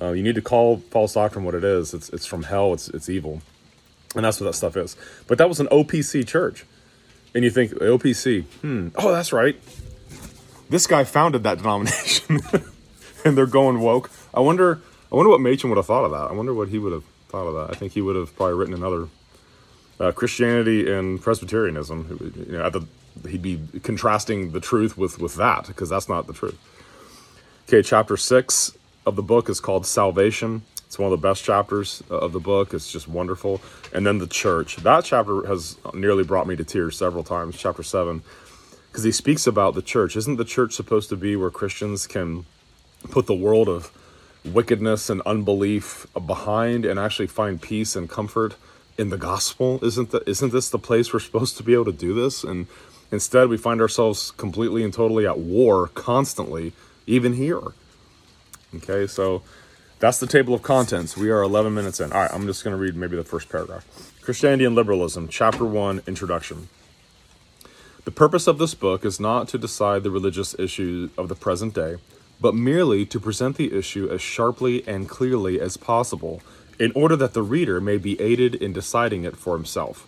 Uh, 0.00 0.12
you 0.12 0.22
need 0.22 0.34
to 0.34 0.42
call 0.42 0.78
false 0.90 1.14
doctrine 1.14 1.44
what 1.44 1.54
it 1.54 1.64
is. 1.64 1.94
It's 1.94 2.10
it's 2.10 2.26
from 2.26 2.44
hell. 2.44 2.74
It's 2.74 2.88
it's 2.88 3.08
evil, 3.08 3.40
and 4.14 4.24
that's 4.24 4.40
what 4.40 4.46
that 4.46 4.54
stuff 4.54 4.76
is. 4.76 4.96
But 5.26 5.38
that 5.38 5.48
was 5.48 5.60
an 5.60 5.66
OPC 5.68 6.26
church, 6.26 6.64
and 7.34 7.44
you 7.44 7.50
think 7.50 7.72
OPC? 7.72 8.44
Hmm. 8.60 8.88
Oh, 8.96 9.12
that's 9.12 9.32
right. 9.32 9.60
This 10.70 10.86
guy 10.86 11.04
founded 11.04 11.42
that 11.42 11.58
denomination, 11.58 12.40
and 13.24 13.36
they're 13.36 13.46
going 13.46 13.80
woke. 13.80 14.10
I 14.32 14.40
wonder. 14.40 14.80
I 15.12 15.16
wonder 15.16 15.30
what 15.30 15.40
Machen 15.40 15.70
would 15.70 15.76
have 15.76 15.86
thought 15.86 16.04
of 16.04 16.10
that. 16.10 16.30
I 16.30 16.32
wonder 16.32 16.52
what 16.52 16.68
he 16.68 16.78
would 16.78 16.92
have 16.92 17.04
thought 17.28 17.46
of 17.46 17.54
that. 17.54 17.76
I 17.76 17.78
think 17.78 17.92
he 17.92 18.00
would 18.00 18.16
have 18.16 18.34
probably 18.34 18.56
written 18.56 18.74
another 18.74 19.08
uh, 20.00 20.10
Christianity 20.12 20.90
and 20.92 21.20
Presbyterianism. 21.20 22.34
You 22.48 22.58
know, 22.58 22.70
the, 22.70 22.86
he'd 23.28 23.42
be 23.42 23.60
contrasting 23.82 24.52
the 24.52 24.60
truth 24.60 24.98
with 24.98 25.20
with 25.20 25.36
that 25.36 25.66
because 25.66 25.88
that's 25.88 26.08
not 26.08 26.26
the 26.26 26.32
truth. 26.32 26.58
Okay, 27.68 27.82
chapter 27.82 28.16
six 28.16 28.76
of 29.06 29.16
the 29.16 29.22
book 29.22 29.48
is 29.48 29.60
called 29.60 29.86
Salvation. 29.86 30.62
It's 30.94 30.98
one 31.00 31.12
of 31.12 31.20
the 31.20 31.28
best 31.28 31.42
chapters 31.42 32.04
uh, 32.08 32.18
of 32.18 32.32
the 32.32 32.38
book. 32.38 32.72
It's 32.72 32.92
just 32.92 33.08
wonderful. 33.08 33.60
And 33.92 34.06
then 34.06 34.18
the 34.18 34.28
church. 34.28 34.76
That 34.76 35.04
chapter 35.04 35.44
has 35.44 35.76
nearly 35.92 36.22
brought 36.22 36.46
me 36.46 36.54
to 36.54 36.62
tears 36.62 36.96
several 36.96 37.24
times. 37.24 37.56
Chapter 37.56 37.82
seven, 37.82 38.22
because 38.92 39.02
he 39.02 39.10
speaks 39.10 39.48
about 39.48 39.74
the 39.74 39.82
church. 39.82 40.14
Isn't 40.14 40.36
the 40.36 40.44
church 40.44 40.72
supposed 40.72 41.08
to 41.08 41.16
be 41.16 41.34
where 41.34 41.50
Christians 41.50 42.06
can 42.06 42.46
put 43.10 43.26
the 43.26 43.34
world 43.34 43.68
of 43.68 43.90
wickedness 44.44 45.10
and 45.10 45.20
unbelief 45.22 46.06
behind 46.26 46.84
and 46.84 46.96
actually 46.96 47.26
find 47.26 47.60
peace 47.60 47.96
and 47.96 48.08
comfort 48.08 48.54
in 48.96 49.08
the 49.08 49.18
gospel? 49.18 49.84
Isn't 49.84 50.12
that 50.12 50.28
isn't 50.28 50.52
this 50.52 50.70
the 50.70 50.78
place 50.78 51.12
we're 51.12 51.18
supposed 51.18 51.56
to 51.56 51.64
be 51.64 51.74
able 51.74 51.86
to 51.86 51.92
do 51.92 52.14
this? 52.14 52.44
And 52.44 52.68
instead 53.10 53.48
we 53.48 53.56
find 53.56 53.80
ourselves 53.80 54.30
completely 54.30 54.84
and 54.84 54.94
totally 54.94 55.26
at 55.26 55.40
war 55.40 55.88
constantly, 55.88 56.72
even 57.08 57.32
here. 57.32 57.72
Okay, 58.76 59.08
so 59.08 59.42
that's 60.04 60.18
the 60.18 60.26
table 60.26 60.52
of 60.52 60.60
contents. 60.60 61.16
We 61.16 61.30
are 61.30 61.40
11 61.40 61.72
minutes 61.72 61.98
in. 61.98 62.12
All 62.12 62.20
right, 62.20 62.30
I'm 62.30 62.46
just 62.46 62.62
going 62.62 62.76
to 62.76 62.82
read 62.82 62.94
maybe 62.94 63.16
the 63.16 63.24
first 63.24 63.48
paragraph. 63.48 63.86
Christianity 64.20 64.66
and 64.66 64.74
Liberalism, 64.74 65.28
Chapter 65.28 65.64
1, 65.64 66.02
Introduction. 66.06 66.68
The 68.04 68.10
purpose 68.10 68.46
of 68.46 68.58
this 68.58 68.74
book 68.74 69.02
is 69.06 69.18
not 69.18 69.48
to 69.48 69.56
decide 69.56 70.02
the 70.02 70.10
religious 70.10 70.54
issues 70.58 71.10
of 71.16 71.28
the 71.28 71.34
present 71.34 71.72
day, 71.74 71.96
but 72.38 72.54
merely 72.54 73.06
to 73.06 73.18
present 73.18 73.56
the 73.56 73.72
issue 73.72 74.06
as 74.10 74.20
sharply 74.20 74.86
and 74.86 75.08
clearly 75.08 75.58
as 75.58 75.78
possible 75.78 76.42
in 76.78 76.92
order 76.94 77.16
that 77.16 77.32
the 77.32 77.42
reader 77.42 77.80
may 77.80 77.96
be 77.96 78.20
aided 78.20 78.54
in 78.56 78.74
deciding 78.74 79.24
it 79.24 79.38
for 79.38 79.56
himself. 79.56 80.06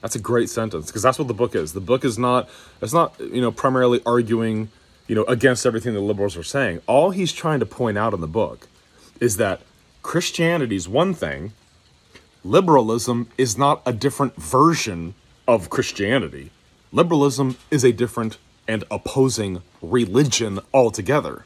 That's 0.00 0.16
a 0.16 0.18
great 0.20 0.50
sentence 0.50 0.86
because 0.86 1.02
that's 1.02 1.20
what 1.20 1.28
the 1.28 1.34
book 1.34 1.54
is. 1.54 1.72
The 1.72 1.80
book 1.80 2.04
is 2.04 2.18
not 2.18 2.48
it's 2.82 2.92
not, 2.92 3.14
you 3.20 3.40
know, 3.40 3.52
primarily 3.52 4.00
arguing, 4.04 4.70
you 5.06 5.14
know, 5.14 5.24
against 5.24 5.66
everything 5.66 5.94
the 5.94 6.00
liberals 6.00 6.36
are 6.36 6.42
saying. 6.42 6.80
All 6.88 7.10
he's 7.10 7.32
trying 7.32 7.60
to 7.60 7.66
point 7.66 7.96
out 7.96 8.12
in 8.12 8.20
the 8.20 8.26
book 8.26 8.66
is 9.20 9.36
that 9.36 9.62
Christianity 10.02 10.76
is 10.76 10.88
one 10.88 11.14
thing, 11.14 11.52
liberalism 12.44 13.28
is 13.38 13.56
not 13.56 13.82
a 13.86 13.92
different 13.92 14.36
version 14.36 15.14
of 15.48 15.70
Christianity. 15.70 16.50
Liberalism 16.92 17.56
is 17.70 17.84
a 17.84 17.92
different 17.92 18.38
and 18.68 18.84
opposing 18.90 19.62
religion 19.82 20.60
altogether. 20.72 21.44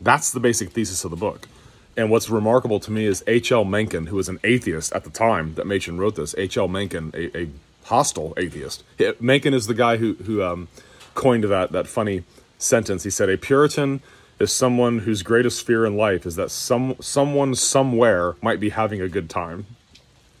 That's 0.00 0.30
the 0.30 0.40
basic 0.40 0.70
thesis 0.70 1.04
of 1.04 1.10
the 1.10 1.16
book. 1.16 1.48
And 1.96 2.10
what's 2.10 2.30
remarkable 2.30 2.80
to 2.80 2.90
me 2.90 3.04
is 3.04 3.22
H.L. 3.26 3.64
Mencken, 3.64 4.06
who 4.06 4.16
was 4.16 4.28
an 4.28 4.40
atheist 4.44 4.92
at 4.92 5.04
the 5.04 5.10
time 5.10 5.54
that 5.54 5.66
Machen 5.66 5.98
wrote 5.98 6.16
this. 6.16 6.34
H.L. 6.38 6.68
Mencken, 6.68 7.12
a, 7.14 7.36
a 7.36 7.48
hostile 7.84 8.32
atheist. 8.36 8.82
Mencken 9.20 9.52
is 9.52 9.66
the 9.66 9.74
guy 9.74 9.98
who 9.98 10.14
who 10.14 10.42
um, 10.42 10.68
coined 11.14 11.44
that 11.44 11.72
that 11.72 11.86
funny 11.86 12.24
sentence. 12.58 13.04
He 13.04 13.10
said, 13.10 13.28
"A 13.28 13.36
Puritan 13.36 14.00
is 14.42 14.52
someone 14.52 15.00
whose 15.00 15.22
greatest 15.22 15.66
fear 15.66 15.86
in 15.86 15.96
life 15.96 16.26
is 16.26 16.36
that 16.36 16.50
some 16.50 16.96
someone 17.00 17.54
somewhere 17.54 18.34
might 18.42 18.60
be 18.60 18.70
having 18.70 19.00
a 19.00 19.08
good 19.08 19.30
time." 19.30 19.66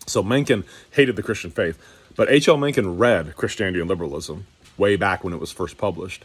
So 0.06 0.22
Mencken 0.22 0.64
hated 0.90 1.16
the 1.16 1.22
Christian 1.22 1.50
faith, 1.50 1.78
but 2.16 2.30
H.L. 2.30 2.56
Mencken 2.56 2.98
read 2.98 3.36
Christianity 3.36 3.80
and 3.80 3.88
Liberalism 3.88 4.46
way 4.76 4.96
back 4.96 5.24
when 5.24 5.32
it 5.32 5.40
was 5.40 5.52
first 5.52 5.78
published. 5.78 6.24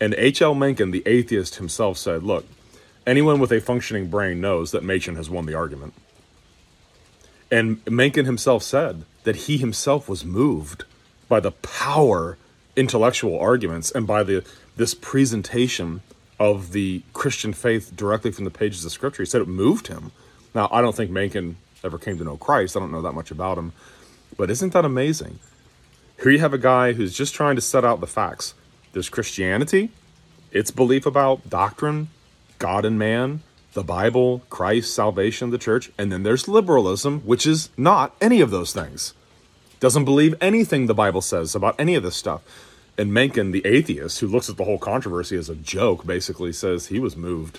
And 0.00 0.14
H.L. 0.14 0.54
Mencken, 0.54 0.90
the 0.90 1.02
atheist 1.06 1.56
himself, 1.56 1.96
said, 1.96 2.22
Look, 2.22 2.46
anyone 3.06 3.38
with 3.38 3.52
a 3.52 3.60
functioning 3.60 4.08
brain 4.08 4.40
knows 4.40 4.72
that 4.72 4.82
Machen 4.82 5.16
has 5.16 5.30
won 5.30 5.46
the 5.46 5.54
argument. 5.54 5.94
And 7.50 7.80
Mencken 7.88 8.24
himself 8.24 8.62
said 8.62 9.04
that 9.22 9.36
he 9.36 9.56
himself 9.56 10.08
was 10.08 10.24
moved 10.24 10.84
by 11.28 11.40
the 11.40 11.52
power 11.52 12.36
intellectual 12.76 13.38
arguments 13.38 13.90
and 13.90 14.06
by 14.06 14.22
the 14.22 14.44
this 14.76 14.94
presentation 14.94 16.02
of 16.38 16.72
the 16.72 17.02
Christian 17.12 17.52
faith 17.52 17.94
directly 17.94 18.30
from 18.30 18.44
the 18.44 18.50
pages 18.50 18.84
of 18.84 18.92
Scripture. 18.92 19.22
He 19.22 19.26
said 19.26 19.42
it 19.42 19.48
moved 19.48 19.86
him. 19.86 20.12
Now, 20.54 20.68
I 20.70 20.80
don't 20.80 20.94
think 20.94 21.10
Mencken 21.10 21.56
ever 21.82 21.98
came 21.98 22.18
to 22.18 22.24
know 22.24 22.36
Christ. 22.36 22.76
I 22.76 22.80
don't 22.80 22.92
know 22.92 23.02
that 23.02 23.12
much 23.12 23.30
about 23.30 23.58
him. 23.58 23.72
But 24.36 24.50
isn't 24.50 24.72
that 24.72 24.84
amazing? 24.84 25.38
Here 26.20 26.32
you 26.32 26.38
have 26.40 26.54
a 26.54 26.58
guy 26.58 26.92
who's 26.92 27.16
just 27.16 27.34
trying 27.34 27.56
to 27.56 27.62
set 27.62 27.84
out 27.84 28.00
the 28.00 28.06
facts. 28.06 28.54
There's 28.92 29.08
Christianity, 29.08 29.90
its 30.52 30.70
belief 30.70 31.06
about 31.06 31.50
doctrine, 31.50 32.08
God 32.58 32.84
and 32.84 32.98
man, 32.98 33.42
the 33.72 33.82
Bible, 33.82 34.42
Christ, 34.50 34.94
salvation, 34.94 35.50
the 35.50 35.58
church, 35.58 35.90
and 35.98 36.10
then 36.12 36.22
there's 36.22 36.46
liberalism, 36.46 37.20
which 37.20 37.46
is 37.46 37.70
not 37.76 38.14
any 38.20 38.40
of 38.40 38.50
those 38.50 38.72
things. 38.72 39.14
Doesn't 39.80 40.04
believe 40.04 40.34
anything 40.40 40.86
the 40.86 40.94
Bible 40.94 41.20
says 41.20 41.54
about 41.54 41.74
any 41.78 41.96
of 41.96 42.04
this 42.04 42.16
stuff. 42.16 42.42
And 42.96 43.12
Mencken, 43.12 43.50
the 43.50 43.66
atheist, 43.66 44.20
who 44.20 44.28
looks 44.28 44.48
at 44.48 44.56
the 44.56 44.64
whole 44.64 44.78
controversy 44.78 45.36
as 45.36 45.48
a 45.48 45.56
joke, 45.56 46.06
basically 46.06 46.52
says 46.52 46.86
he 46.86 47.00
was 47.00 47.16
moved 47.16 47.58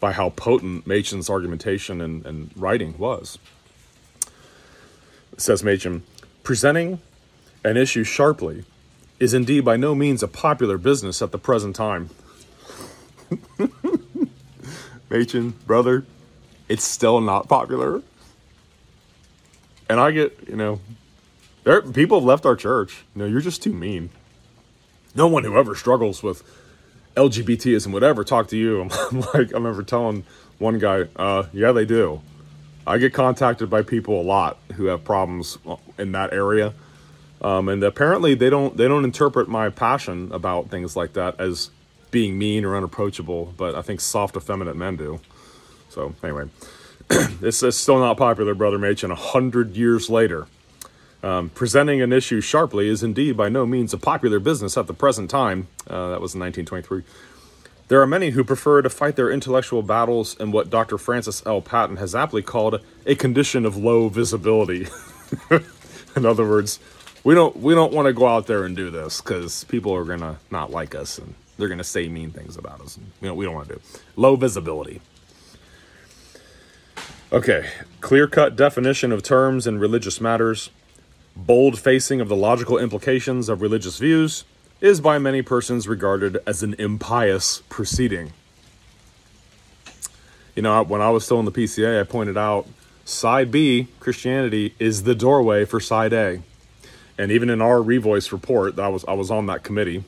by 0.00 0.12
how 0.12 0.30
potent 0.30 0.86
Machen's 0.86 1.28
argumentation 1.28 2.00
and, 2.00 2.24
and 2.24 2.50
writing 2.56 2.96
was. 2.96 3.38
Says 5.36 5.62
Machen, 5.62 6.02
presenting 6.42 7.00
an 7.64 7.76
issue 7.76 8.02
sharply 8.02 8.64
is 9.20 9.34
indeed 9.34 9.64
by 9.64 9.76
no 9.76 9.94
means 9.94 10.22
a 10.22 10.28
popular 10.28 10.78
business 10.78 11.22
at 11.22 11.32
the 11.32 11.38
present 11.38 11.76
time. 11.76 12.10
Machen, 15.10 15.50
brother, 15.66 16.04
it's 16.68 16.82
still 16.82 17.20
not 17.20 17.48
popular. 17.48 18.02
And 19.88 20.00
I 20.00 20.10
get, 20.10 20.48
you 20.48 20.56
know, 20.56 20.80
there 21.64 21.82
people 21.82 22.18
have 22.18 22.24
left 22.24 22.46
our 22.46 22.56
church. 22.56 23.04
You 23.14 23.22
know, 23.22 23.28
you're 23.28 23.40
just 23.40 23.62
too 23.62 23.72
mean. 23.72 24.10
No 25.14 25.26
one 25.26 25.44
who 25.44 25.56
ever 25.56 25.74
struggles 25.74 26.22
with 26.22 26.42
LGBTism 27.16 27.92
would 27.92 28.02
ever 28.02 28.24
talk 28.24 28.48
to 28.48 28.56
you. 28.56 28.82
I'm 29.10 29.20
like, 29.20 29.52
I 29.52 29.56
remember 29.56 29.82
telling 29.82 30.24
one 30.58 30.78
guy, 30.78 31.08
uh, 31.16 31.44
yeah, 31.52 31.72
they 31.72 31.84
do. 31.84 32.22
I 32.86 32.98
get 32.98 33.14
contacted 33.14 33.70
by 33.70 33.82
people 33.82 34.20
a 34.20 34.22
lot 34.22 34.58
who 34.74 34.86
have 34.86 35.04
problems 35.04 35.58
in 35.98 36.12
that 36.12 36.32
area 36.32 36.74
um, 37.42 37.68
and 37.68 37.82
apparently 37.82 38.34
they 38.34 38.48
don't 38.48 38.76
they 38.76 38.86
don't 38.86 39.04
interpret 39.04 39.48
my 39.48 39.68
passion 39.68 40.30
about 40.32 40.70
things 40.70 40.94
like 40.96 41.14
that 41.14 41.40
as 41.40 41.70
being 42.12 42.38
mean 42.38 42.64
or 42.64 42.76
unapproachable, 42.76 43.52
but 43.56 43.74
I 43.74 43.82
think 43.82 44.00
soft, 44.00 44.36
effeminate 44.36 44.76
men 44.76 44.96
do. 44.96 45.20
So 45.88 46.14
anyway, 46.22 46.50
this 47.40 47.62
is 47.62 47.76
still 47.76 47.98
not 47.98 48.16
popular, 48.16 48.54
brother 48.54 48.78
Machen. 48.78 49.10
A 49.10 49.16
hundred 49.16 49.76
years 49.76 50.08
later, 50.08 50.46
um, 51.22 51.50
presenting 51.50 52.02
an 52.02 52.12
issue 52.12 52.40
sharply 52.40 52.88
is 52.88 53.02
indeed 53.02 53.36
by 53.36 53.48
no 53.48 53.64
means 53.64 53.92
a 53.94 53.98
popular 53.98 54.40
business 54.40 54.76
at 54.76 54.86
the 54.86 54.94
present 54.94 55.30
time. 55.30 55.68
Uh, 55.86 56.10
that 56.10 56.20
was 56.20 56.34
in 56.34 56.40
1923. 56.40 57.02
There 57.88 58.00
are 58.00 58.06
many 58.06 58.30
who 58.30 58.42
prefer 58.42 58.82
to 58.82 58.88
fight 58.88 59.16
their 59.16 59.30
intellectual 59.30 59.82
battles 59.82 60.34
in 60.40 60.50
what 60.50 60.70
Dr. 60.70 60.98
Francis 60.98 61.42
L. 61.44 61.60
Patton 61.60 61.96
has 61.96 62.14
aptly 62.14 62.42
called 62.42 62.80
a 63.06 63.14
condition 63.14 63.66
of 63.66 63.76
low 63.76 64.08
visibility. 64.08 64.86
in 66.16 66.26
other 66.26 66.48
words, 66.48 66.80
we 67.24 67.34
don't 67.34 67.56
we 67.56 67.74
don't 67.74 67.92
want 67.92 68.06
to 68.06 68.12
go 68.12 68.26
out 68.26 68.46
there 68.46 68.64
and 68.64 68.74
do 68.74 68.90
this 68.90 69.20
because 69.20 69.64
people 69.64 69.94
are 69.94 70.04
gonna 70.04 70.38
not 70.50 70.70
like 70.70 70.94
us 70.94 71.18
and 71.18 71.34
they're 71.58 71.68
gonna 71.68 71.84
say 71.84 72.08
mean 72.08 72.30
things 72.30 72.56
about 72.56 72.80
us. 72.80 72.96
And, 72.96 73.06
you 73.20 73.28
know, 73.28 73.34
we 73.34 73.44
don't 73.44 73.54
want 73.54 73.68
to 73.68 73.74
do 73.74 73.80
low 74.16 74.36
visibility. 74.36 75.00
Okay, 77.32 77.70
clear 78.00 78.26
cut 78.26 78.56
definition 78.56 79.12
of 79.12 79.22
terms 79.22 79.66
in 79.66 79.78
religious 79.78 80.20
matters. 80.20 80.70
Bold 81.34 81.78
facing 81.78 82.20
of 82.20 82.28
the 82.28 82.36
logical 82.36 82.78
implications 82.78 83.48
of 83.48 83.62
religious 83.62 83.98
views 83.98 84.44
is 84.80 85.00
by 85.00 85.18
many 85.18 85.42
persons 85.42 85.88
regarded 85.88 86.38
as 86.46 86.62
an 86.62 86.74
impious 86.78 87.62
proceeding. 87.68 88.32
You 90.54 90.62
know, 90.62 90.82
when 90.82 91.00
I 91.00 91.10
was 91.10 91.24
still 91.24 91.38
in 91.38 91.46
the 91.46 91.52
PCA, 91.52 92.00
I 92.00 92.04
pointed 92.04 92.36
out 92.36 92.66
side 93.04 93.50
B, 93.50 93.88
Christianity, 94.00 94.74
is 94.78 95.04
the 95.04 95.14
doorway 95.14 95.64
for 95.64 95.80
side 95.80 96.12
A. 96.12 96.42
And 97.16 97.30
even 97.30 97.48
in 97.48 97.62
our 97.62 97.76
Revoice 97.76 98.32
report, 98.32 98.76
that 98.76 98.84
I 98.84 98.88
was 98.88 99.04
I 99.06 99.12
was 99.12 99.30
on 99.30 99.46
that 99.46 99.62
committee. 99.62 100.04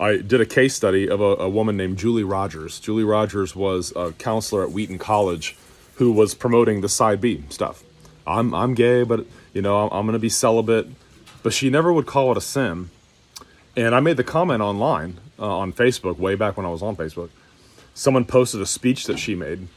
I 0.00 0.18
did 0.18 0.40
a 0.40 0.46
case 0.46 0.74
study 0.74 1.08
of 1.08 1.20
a, 1.20 1.36
a 1.36 1.48
woman 1.48 1.76
named 1.76 1.98
Julie 1.98 2.22
Rodgers. 2.22 2.78
Julie 2.78 3.04
Rodgers 3.04 3.56
was 3.56 3.92
a 3.96 4.12
counselor 4.12 4.62
at 4.62 4.70
Wheaton 4.70 4.98
College 4.98 5.56
who 5.96 6.12
was 6.12 6.34
promoting 6.34 6.80
the 6.80 6.88
side 6.88 7.20
B 7.20 7.42
stuff. 7.48 7.82
I'm 8.28 8.54
I'm 8.54 8.74
gay, 8.74 9.02
but 9.02 9.26
you 9.52 9.62
know 9.62 9.88
I'm, 9.88 10.12
to 10.12 10.18
be 10.18 10.28
celibate. 10.28 10.88
But 11.42 11.52
she 11.52 11.70
never 11.70 11.92
would 11.92 12.06
call 12.06 12.30
it 12.32 12.36
a 12.36 12.40
sin. 12.40 12.90
And 13.76 13.94
I 13.94 14.00
made 14.00 14.16
the 14.16 14.24
comment 14.24 14.60
online 14.60 15.18
uh, 15.38 15.58
on 15.58 15.72
Facebook 15.72 16.18
way 16.18 16.34
back 16.34 16.56
when 16.56 16.66
I 16.66 16.68
was 16.68 16.82
on 16.82 16.96
Facebook. 16.96 17.30
Someone 17.94 18.24
posted 18.24 18.60
a 18.60 18.66
speech 18.66 19.06
that 19.06 19.18
she 19.18 19.34
made, 19.34 19.68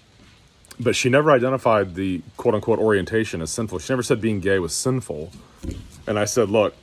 but 0.79 0.95
she 0.95 1.09
never 1.09 1.31
identified 1.31 1.95
the 1.95 2.21
quote 2.37 2.55
unquote 2.55 2.79
orientation 2.79 3.41
as 3.41 3.51
sinful. 3.51 3.79
She 3.79 3.93
never 3.93 4.03
said 4.03 4.19
being 4.19 4.39
gay 4.39 4.59
was 4.59 4.73
sinful. 4.73 5.31
And 6.07 6.17
I 6.17 6.25
said, 6.25 6.49
look, 6.49 6.75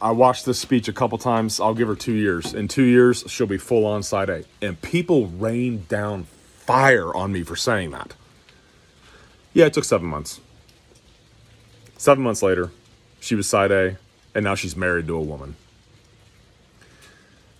I 0.00 0.10
watched 0.10 0.44
this 0.44 0.58
speech 0.58 0.88
a 0.88 0.92
couple 0.92 1.16
times. 1.16 1.60
I'll 1.60 1.74
give 1.74 1.88
her 1.88 1.94
two 1.94 2.12
years. 2.12 2.52
In 2.52 2.68
two 2.68 2.82
years, 2.82 3.24
she'll 3.28 3.46
be 3.46 3.58
full 3.58 3.86
on 3.86 4.02
side 4.02 4.28
A. 4.28 4.44
And 4.60 4.80
people 4.82 5.28
rained 5.28 5.88
down 5.88 6.24
fire 6.24 7.14
on 7.14 7.32
me 7.32 7.42
for 7.44 7.56
saying 7.56 7.92
that. 7.92 8.14
Yeah, 9.54 9.66
it 9.66 9.72
took 9.72 9.84
seven 9.84 10.08
months. 10.08 10.40
Seven 11.98 12.22
months 12.22 12.42
later, 12.42 12.70
she 13.20 13.34
was 13.34 13.48
side 13.48 13.72
A, 13.72 13.96
and 14.34 14.44
now 14.44 14.54
she's 14.54 14.76
married 14.76 15.06
to 15.06 15.16
a 15.16 15.20
woman. 15.20 15.56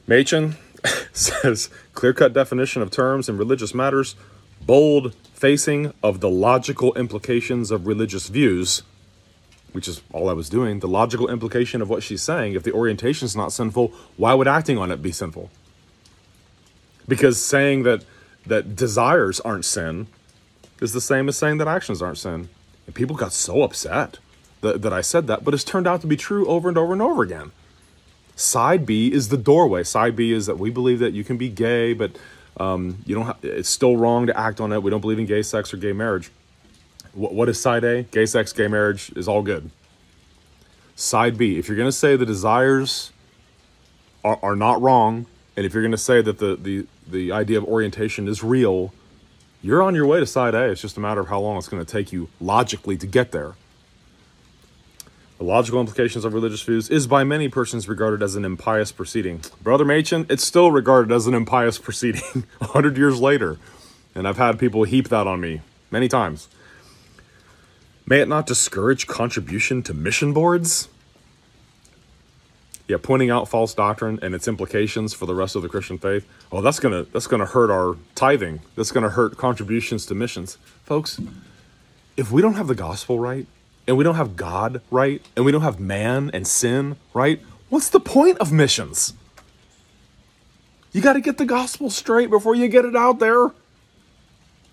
Machen 0.07 0.57
says 1.12 1.71
clear 1.95 2.12
cut 2.12 2.33
definition 2.33 2.83
of 2.83 2.90
terms 2.90 3.28
in 3.28 3.38
religious 3.38 3.75
matters, 3.75 4.14
bold 4.61 5.14
facing 5.33 5.93
of 6.02 6.21
the 6.21 6.31
logical 6.31 6.95
implications 6.95 7.71
of 7.71 7.87
religious 7.87 8.28
views 8.28 8.83
which 9.76 9.88
is 9.88 10.00
all 10.11 10.31
I 10.31 10.33
was 10.33 10.49
doing, 10.49 10.81
the 10.81 10.88
logical 10.88 11.28
implication 11.28 11.83
of 11.83 11.90
what 11.90 12.02
she's 12.02 12.23
saying, 12.23 12.55
if 12.55 12.62
the 12.62 12.73
orientation 12.73 13.26
is 13.26 13.37
not 13.37 13.52
sinful, 13.52 13.93
why 14.16 14.33
would 14.33 14.49
acting 14.49 14.78
on 14.78 14.90
it 14.90 15.02
be 15.02 15.12
sinful? 15.12 15.50
Because 17.07 17.45
saying 17.45 17.83
that 17.83 18.02
that 18.47 18.75
desires 18.75 19.38
aren't 19.40 19.66
sin 19.66 20.07
is 20.81 20.95
the 20.95 21.00
same 21.02 21.28
as 21.28 21.37
saying 21.37 21.59
that 21.59 21.69
actions 21.69 22.00
aren't 22.00 22.16
sin. 22.16 22.49
And 22.87 22.95
people 22.95 23.16
got 23.16 23.35
so 23.35 23.62
upset 23.62 24.19
that, 24.67 24.83
that 24.83 24.93
I 24.93 25.01
said 25.01 25.27
that, 25.29 25.45
but 25.45 25.55
it's 25.55 25.65
turned 25.65 25.87
out 25.87 26.01
to 26.03 26.07
be 26.07 26.17
true 26.17 26.47
over 26.47 26.69
and 26.69 26.77
over 26.77 26.93
and 26.93 27.03
over 27.03 27.23
again. 27.23 27.53
Side 28.35 28.85
B 28.85 29.11
is 29.11 29.29
the 29.29 29.39
doorway. 29.39 29.83
Side 29.83 30.15
B 30.15 30.33
is 30.33 30.47
that 30.47 30.59
we 30.59 30.71
believe 30.71 30.99
that 30.99 31.13
you 31.13 31.25
can 31.25 31.37
be 31.37 31.49
gay, 31.49 31.95
but 31.95 32.17
um, 32.59 32.99
you 33.07 33.15
don't. 33.15 33.37
It's 33.43 33.69
still 33.69 33.97
wrong 33.97 34.27
to 34.27 34.39
act 34.39 34.61
on 34.61 34.73
it. 34.73 34.83
We 34.83 34.91
don't 34.91 35.01
believe 35.01 35.19
in 35.19 35.27
gay 35.27 35.43
sex 35.43 35.73
or 35.73 35.79
gay 35.79 35.93
marriage 35.93 36.31
what 37.17 37.49
is 37.49 37.59
side 37.59 37.85
A? 37.85 38.03
Gay 38.05 38.27
sex, 38.27 38.53
gay 38.53 38.69
marriage 38.69 39.11
is 39.17 39.27
all 39.27 39.43
good. 39.43 39.71
Side 40.95 41.39
B, 41.39 41.59
if 41.59 41.69
you're 41.69 41.77
going 41.77 41.89
to 41.89 41.93
say 41.93 42.17
the 42.17 42.27
desires 42.27 43.13
are, 44.25 44.39
are 44.43 44.57
not 44.57 44.81
wrong, 44.81 45.27
and 45.57 45.65
if 45.65 45.73
you're 45.73 45.83
going 45.83 45.93
to 45.93 45.99
say 45.99 46.21
that 46.21 46.39
the, 46.39 46.57
the, 46.57 46.87
the 47.07 47.33
idea 47.33 47.59
of 47.59 47.65
orientation 47.65 48.29
is 48.29 48.43
real, 48.43 48.93
you're 49.63 49.83
on 49.83 49.95
your 49.95 50.07
way 50.07 50.21
to 50.21 50.27
side 50.27 50.55
A. 50.55 50.71
It's 50.71 50.83
just 50.83 50.97
a 50.97 51.01
matter 51.01 51.21
of 51.21 51.29
how 51.29 51.41
long 51.41 51.57
it's 51.57 51.69
going 51.69 51.85
to 51.85 51.91
take 51.91 52.13
you 52.13 52.29
logically 52.41 52.97
to 52.99 53.07
get 53.07 53.33
there. 53.33 53.55
The 55.38 55.45
logical 55.45 55.81
implications 55.81 56.25
of 56.25 56.33
religious 56.33 56.62
views 56.62 56.88
is 56.88 57.07
by 57.07 57.23
many 57.23 57.49
persons 57.49 57.88
regarded 57.88 58.23
as 58.23 58.37
an 58.37 58.45
impious 58.45 58.90
proceeding. 58.90 59.43
Brother 59.62 59.85
Machen, 59.85 60.25
it's 60.31 60.45
still 60.45 60.73
regarded 60.73 61.12
as 61.12 61.26
an 61.26 61.35
impious 61.35 61.78
proceeding 61.78 62.45
a 62.61 62.66
hundred 62.69 62.97
years 62.97 63.21
later. 63.21 63.59
And 64.14 64.26
I've 64.26 64.38
had 64.38 64.59
people 64.59 64.85
heap 64.85 65.11
that 65.11 65.26
on 65.26 65.40
me 65.40 65.61
many 65.90 66.08
times. 66.08 66.49
May 68.06 68.21
it 68.21 68.28
not 68.28 68.47
discourage 68.47 69.06
contribution 69.06 69.82
to 69.82 69.93
mission 69.93 70.32
boards? 70.32 70.89
Yeah, 72.89 72.97
pointing 73.02 73.30
out 73.30 73.49
false 73.49 73.75
doctrine 73.75 74.19
and 74.23 74.34
its 74.34 74.49
implications 74.49 75.13
for 75.13 75.26
the 75.26 75.34
rest 75.34 75.54
of 75.54 75.63
the 75.63 75.69
Christian 75.69 75.99
faith. 75.99 76.26
Oh, 76.52 76.63
that's 76.63 76.78
gonna 76.78 77.02
that's 77.02 77.26
gonna 77.26 77.47
hurt 77.47 77.69
our 77.69 77.97
tithing. 78.15 78.61
That's 78.76 78.93
gonna 78.93 79.11
hurt 79.11 79.37
contributions 79.37 80.06
to 80.06 80.15
missions, 80.15 80.56
folks. 80.84 81.21
If 82.17 82.30
we 82.30 82.41
don't 82.41 82.54
have 82.54 82.69
the 82.69 82.76
gospel 82.76 83.19
right, 83.19 83.47
and 83.87 83.97
we 83.97 84.05
don't 84.05 84.17
have 84.17 84.37
God 84.37 84.81
right, 84.91 85.23
and 85.37 85.45
we 85.45 85.53
don't 85.53 85.63
have 85.63 85.79
man 85.79 86.31
and 86.33 86.47
sin 86.47 86.97
right, 87.15 87.41
what's 87.69 87.89
the 87.89 88.01
point 88.01 88.39
of 88.39 88.53
missions? 88.53 89.15
You 90.93 91.03
got 91.03 91.13
to 91.13 91.21
get 91.21 91.39
the 91.39 91.45
gospel 91.45 91.91
straight 91.91 92.31
before 92.31 92.55
you 92.55 92.69
get 92.69 92.85
it 92.85 92.97
out 92.97 93.19
there. 93.19 93.51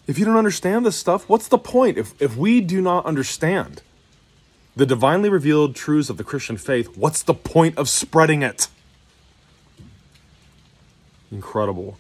If 0.07 0.17
you 0.19 0.25
don't 0.25 0.37
understand 0.37 0.85
this 0.85 0.95
stuff, 0.95 1.27
what's 1.29 1.47
the 1.47 1.57
point? 1.57 1.97
If, 1.97 2.21
if 2.21 2.35
we 2.35 2.61
do 2.61 2.81
not 2.81 3.05
understand 3.05 3.81
the 4.75 4.85
divinely 4.85 5.29
revealed 5.29 5.75
truths 5.75 6.09
of 6.09 6.17
the 6.17 6.23
Christian 6.23 6.57
faith, 6.57 6.97
what's 6.97 7.21
the 7.23 7.33
point 7.33 7.77
of 7.77 7.87
spreading 7.87 8.41
it? 8.41 8.67
Incredible. 11.31 11.97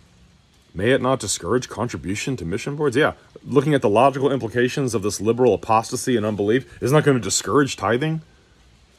May 0.73 0.91
it 0.91 1.01
not 1.01 1.19
discourage 1.19 1.69
contribution 1.69 2.35
to 2.37 2.45
mission 2.45 2.75
boards? 2.75 2.95
Yeah, 2.95 3.13
looking 3.43 3.75
at 3.75 3.81
the 3.81 3.89
logical 3.89 4.31
implications 4.31 4.95
of 4.95 5.03
this 5.03 5.21
liberal 5.21 5.53
apostasy 5.53 6.17
and 6.17 6.25
unbelief, 6.25 6.81
isn't 6.81 6.95
that 6.95 7.05
going 7.05 7.17
to 7.17 7.23
discourage 7.23 7.75
tithing? 7.75 8.21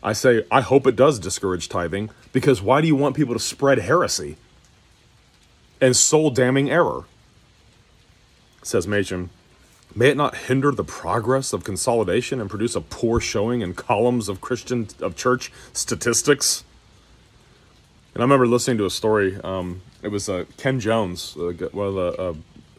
I 0.02 0.12
say, 0.12 0.44
I 0.50 0.60
hope 0.60 0.86
it 0.86 0.96
does 0.96 1.18
discourage 1.18 1.68
tithing 1.68 2.10
because 2.32 2.62
why 2.62 2.80
do 2.80 2.86
you 2.86 2.94
want 2.94 3.16
people 3.16 3.34
to 3.34 3.40
spread 3.40 3.78
heresy 3.78 4.36
and 5.80 5.96
soul 5.96 6.30
damning 6.30 6.70
error? 6.70 7.04
says 8.62 8.86
Machen, 8.86 9.30
may 9.94 10.10
it 10.10 10.16
not 10.16 10.36
hinder 10.36 10.70
the 10.70 10.84
progress 10.84 11.52
of 11.52 11.64
consolidation 11.64 12.40
and 12.40 12.48
produce 12.48 12.74
a 12.76 12.80
poor 12.80 13.20
showing 13.20 13.62
in 13.62 13.74
columns 13.74 14.28
of 14.28 14.40
Christian 14.40 14.88
of 15.00 15.16
church 15.16 15.52
statistics. 15.72 16.64
And 18.14 18.22
I 18.22 18.24
remember 18.24 18.46
listening 18.46 18.78
to 18.78 18.86
a 18.86 18.90
story. 18.90 19.38
Um, 19.42 19.82
it 20.02 20.08
was 20.08 20.28
uh, 20.28 20.44
Ken 20.56 20.78
Jones, 20.78 21.36
uh, 21.36 21.52
one 21.72 21.88
of 21.88 21.94
the 21.94 22.22
uh, 22.22 22.34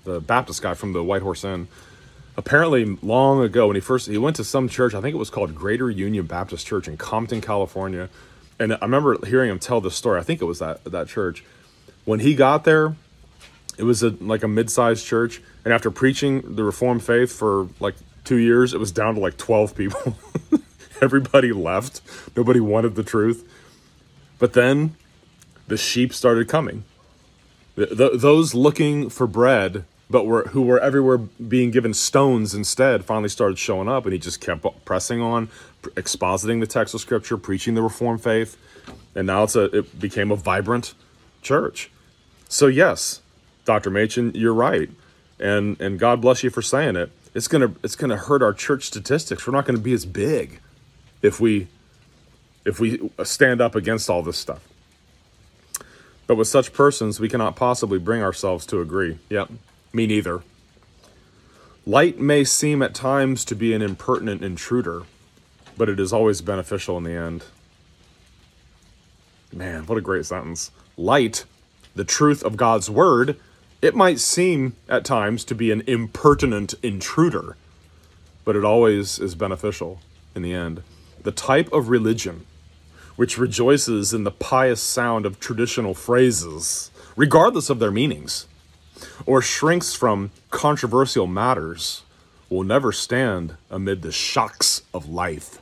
the 0.06 0.22
Baptist 0.22 0.62
guy 0.62 0.76
from 0.76 0.94
the 0.94 1.04
White 1.04 1.22
Horse 1.22 1.44
Inn. 1.44 1.68
Apparently, 2.38 2.86
long 3.02 3.42
ago, 3.42 3.68
when 3.68 3.76
he 3.76 3.82
first 3.82 4.08
he 4.08 4.18
went 4.18 4.38
to 4.38 4.44
some 4.44 4.70
church, 4.70 4.94
I 4.94 5.02
think 5.02 5.14
it 5.14 5.18
was 5.18 5.30
called 5.30 5.54
Greater 5.54 5.90
Union 5.90 6.26
Baptist 6.26 6.66
Church 6.66 6.88
in 6.88 6.96
Compton, 6.96 7.42
California. 7.42 8.10
And 8.60 8.74
I 8.74 8.78
remember 8.82 9.18
hearing 9.26 9.50
him 9.50 9.60
tell 9.60 9.82
this 9.82 9.96
story. 9.96 10.20
I 10.20 10.24
think 10.24 10.42
it 10.42 10.46
was 10.46 10.60
that 10.60 10.84
that 10.86 11.08
church. 11.08 11.44
When 12.06 12.20
he 12.20 12.36
got 12.36 12.64
there, 12.64 12.96
it 13.78 13.84
was 13.84 14.04
a, 14.04 14.12
like 14.22 14.44
a 14.44 14.48
mid-sized 14.48 15.06
church 15.06 15.42
and 15.64 15.74
after 15.74 15.92
preaching 15.92 16.56
the 16.56 16.64
reformed 16.64 17.04
faith 17.04 17.32
for 17.32 17.68
like 17.80 17.96
two 18.24 18.38
years 18.38 18.74
it 18.74 18.80
was 18.80 18.92
down 18.92 19.16
to 19.16 19.22
like 19.22 19.38
12 19.38 19.76
people 19.76 20.18
everybody 21.02 21.52
left 21.52 22.02
nobody 22.36 22.60
wanted 22.60 22.96
the 22.96 23.04
truth 23.04 23.48
but 24.40 24.54
then 24.54 24.96
the 25.68 25.78
sheep 25.78 26.14
started 26.14 26.48
coming 26.48 26.84
the, 27.76 27.88
the, 27.88 28.10
those 28.18 28.54
looking 28.54 29.10
for 29.10 29.28
bread 29.28 29.86
but 30.10 30.26
were 30.26 30.44
who 30.50 30.62
were 30.62 30.80
everywhere 30.80 31.18
being 31.18 31.72
given 31.72 31.94
stones 31.94 32.54
instead 32.54 33.04
finally 33.04 33.30
started 33.30 33.58
showing 33.58 33.90
up 33.90 34.06
and 34.06 34.14
he 34.14 34.20
just 34.20 34.40
kept 34.40 34.66
pressing 34.86 35.22
on 35.22 35.50
expositing 35.84 36.60
the 36.60 36.68
text 36.68 36.94
of 36.94 37.02
scripture 37.02 37.38
preaching 37.38 37.74
the 37.74 37.82
reformed 37.82 38.22
faith 38.22 38.58
and 39.16 39.28
now 39.28 39.44
it's 39.44 39.56
a 39.56 39.64
it 39.76 40.00
became 40.00 40.32
a 40.32 40.36
vibrant 40.36 40.94
church 41.42 41.90
so 42.48 42.68
yes 42.68 43.22
Dr. 43.66 43.90
Machen, 43.90 44.32
you're 44.36 44.54
right. 44.54 44.90
And 45.40 45.80
and 45.82 46.00
God 46.00 46.22
bless 46.22 46.44
you 46.44 46.50
for 46.50 46.62
saying 46.62 46.96
it. 46.96 47.12
It's 47.34 47.50
gonna 47.50 47.74
it's 47.84 47.96
gonna 47.96 48.16
hurt 48.16 48.42
our 48.42 48.54
church 48.54 48.86
statistics. 48.86 49.46
We're 49.46 49.54
not 49.54 49.66
gonna 49.66 49.80
be 49.80 49.92
as 49.92 50.06
big 50.06 50.62
if 51.22 51.42
we 51.42 51.68
if 52.64 52.80
we 52.80 53.12
stand 53.24 53.60
up 53.60 53.76
against 53.76 54.10
all 54.10 54.22
this 54.22 54.38
stuff. 54.38 54.66
But 56.28 56.36
with 56.36 56.48
such 56.48 56.74
persons, 56.74 57.20
we 57.20 57.30
cannot 57.30 57.56
possibly 57.56 58.00
bring 58.00 58.22
ourselves 58.22 58.66
to 58.68 58.82
agree. 58.82 59.20
Yep, 59.30 59.52
me 59.94 60.08
neither. 60.08 60.42
Light 61.86 62.20
may 62.20 62.44
seem 62.44 62.82
at 62.82 62.96
times 62.96 63.46
to 63.46 63.56
be 63.56 63.74
an 63.74 63.84
impertinent 63.84 64.44
intruder, 64.44 65.04
but 65.78 65.88
it 65.88 66.00
is 66.00 66.12
always 66.12 66.42
beneficial 66.42 66.98
in 66.98 67.04
the 67.04 67.12
end. 67.12 67.46
Man, 69.54 69.86
what 69.86 69.98
a 69.98 70.02
great 70.02 70.26
sentence. 70.26 70.72
Light, 70.98 71.46
the 71.94 72.04
truth 72.04 72.44
of 72.44 72.58
God's 72.58 72.90
word, 72.90 73.38
it 73.82 73.96
might 73.96 74.20
seem 74.20 74.76
at 74.90 75.06
times 75.06 75.46
to 75.46 75.54
be 75.54 75.72
an 75.72 75.84
impertinent 75.86 76.74
intruder, 76.82 77.56
but 78.44 78.56
it 78.56 78.66
always 78.66 79.20
is 79.20 79.36
beneficial 79.36 80.00
in 80.34 80.42
the 80.42 80.54
end. 80.54 80.82
The 81.22 81.32
type 81.32 81.72
of 81.72 81.90
religion 81.90 82.48
which 83.16 83.38
rejoices 83.38 84.14
in 84.14 84.24
the 84.24 84.32
pious 84.32 84.82
sound 84.82 85.26
of 85.26 85.40
traditional 85.40 85.94
phrases, 85.94 86.92
regardless 87.16 87.70
of 87.70 87.80
their 87.80 87.92
meanings, 87.92 88.48
or 89.26 89.42
shrinks 89.42 89.96
from 89.96 90.32
controversial 90.52 91.28
matters, 91.28 92.04
will 92.50 92.64
never 92.64 92.92
stand 92.92 93.56
amid 93.70 94.02
the 94.02 94.12
shocks 94.12 94.82
of 94.94 95.10
life. 95.10 95.62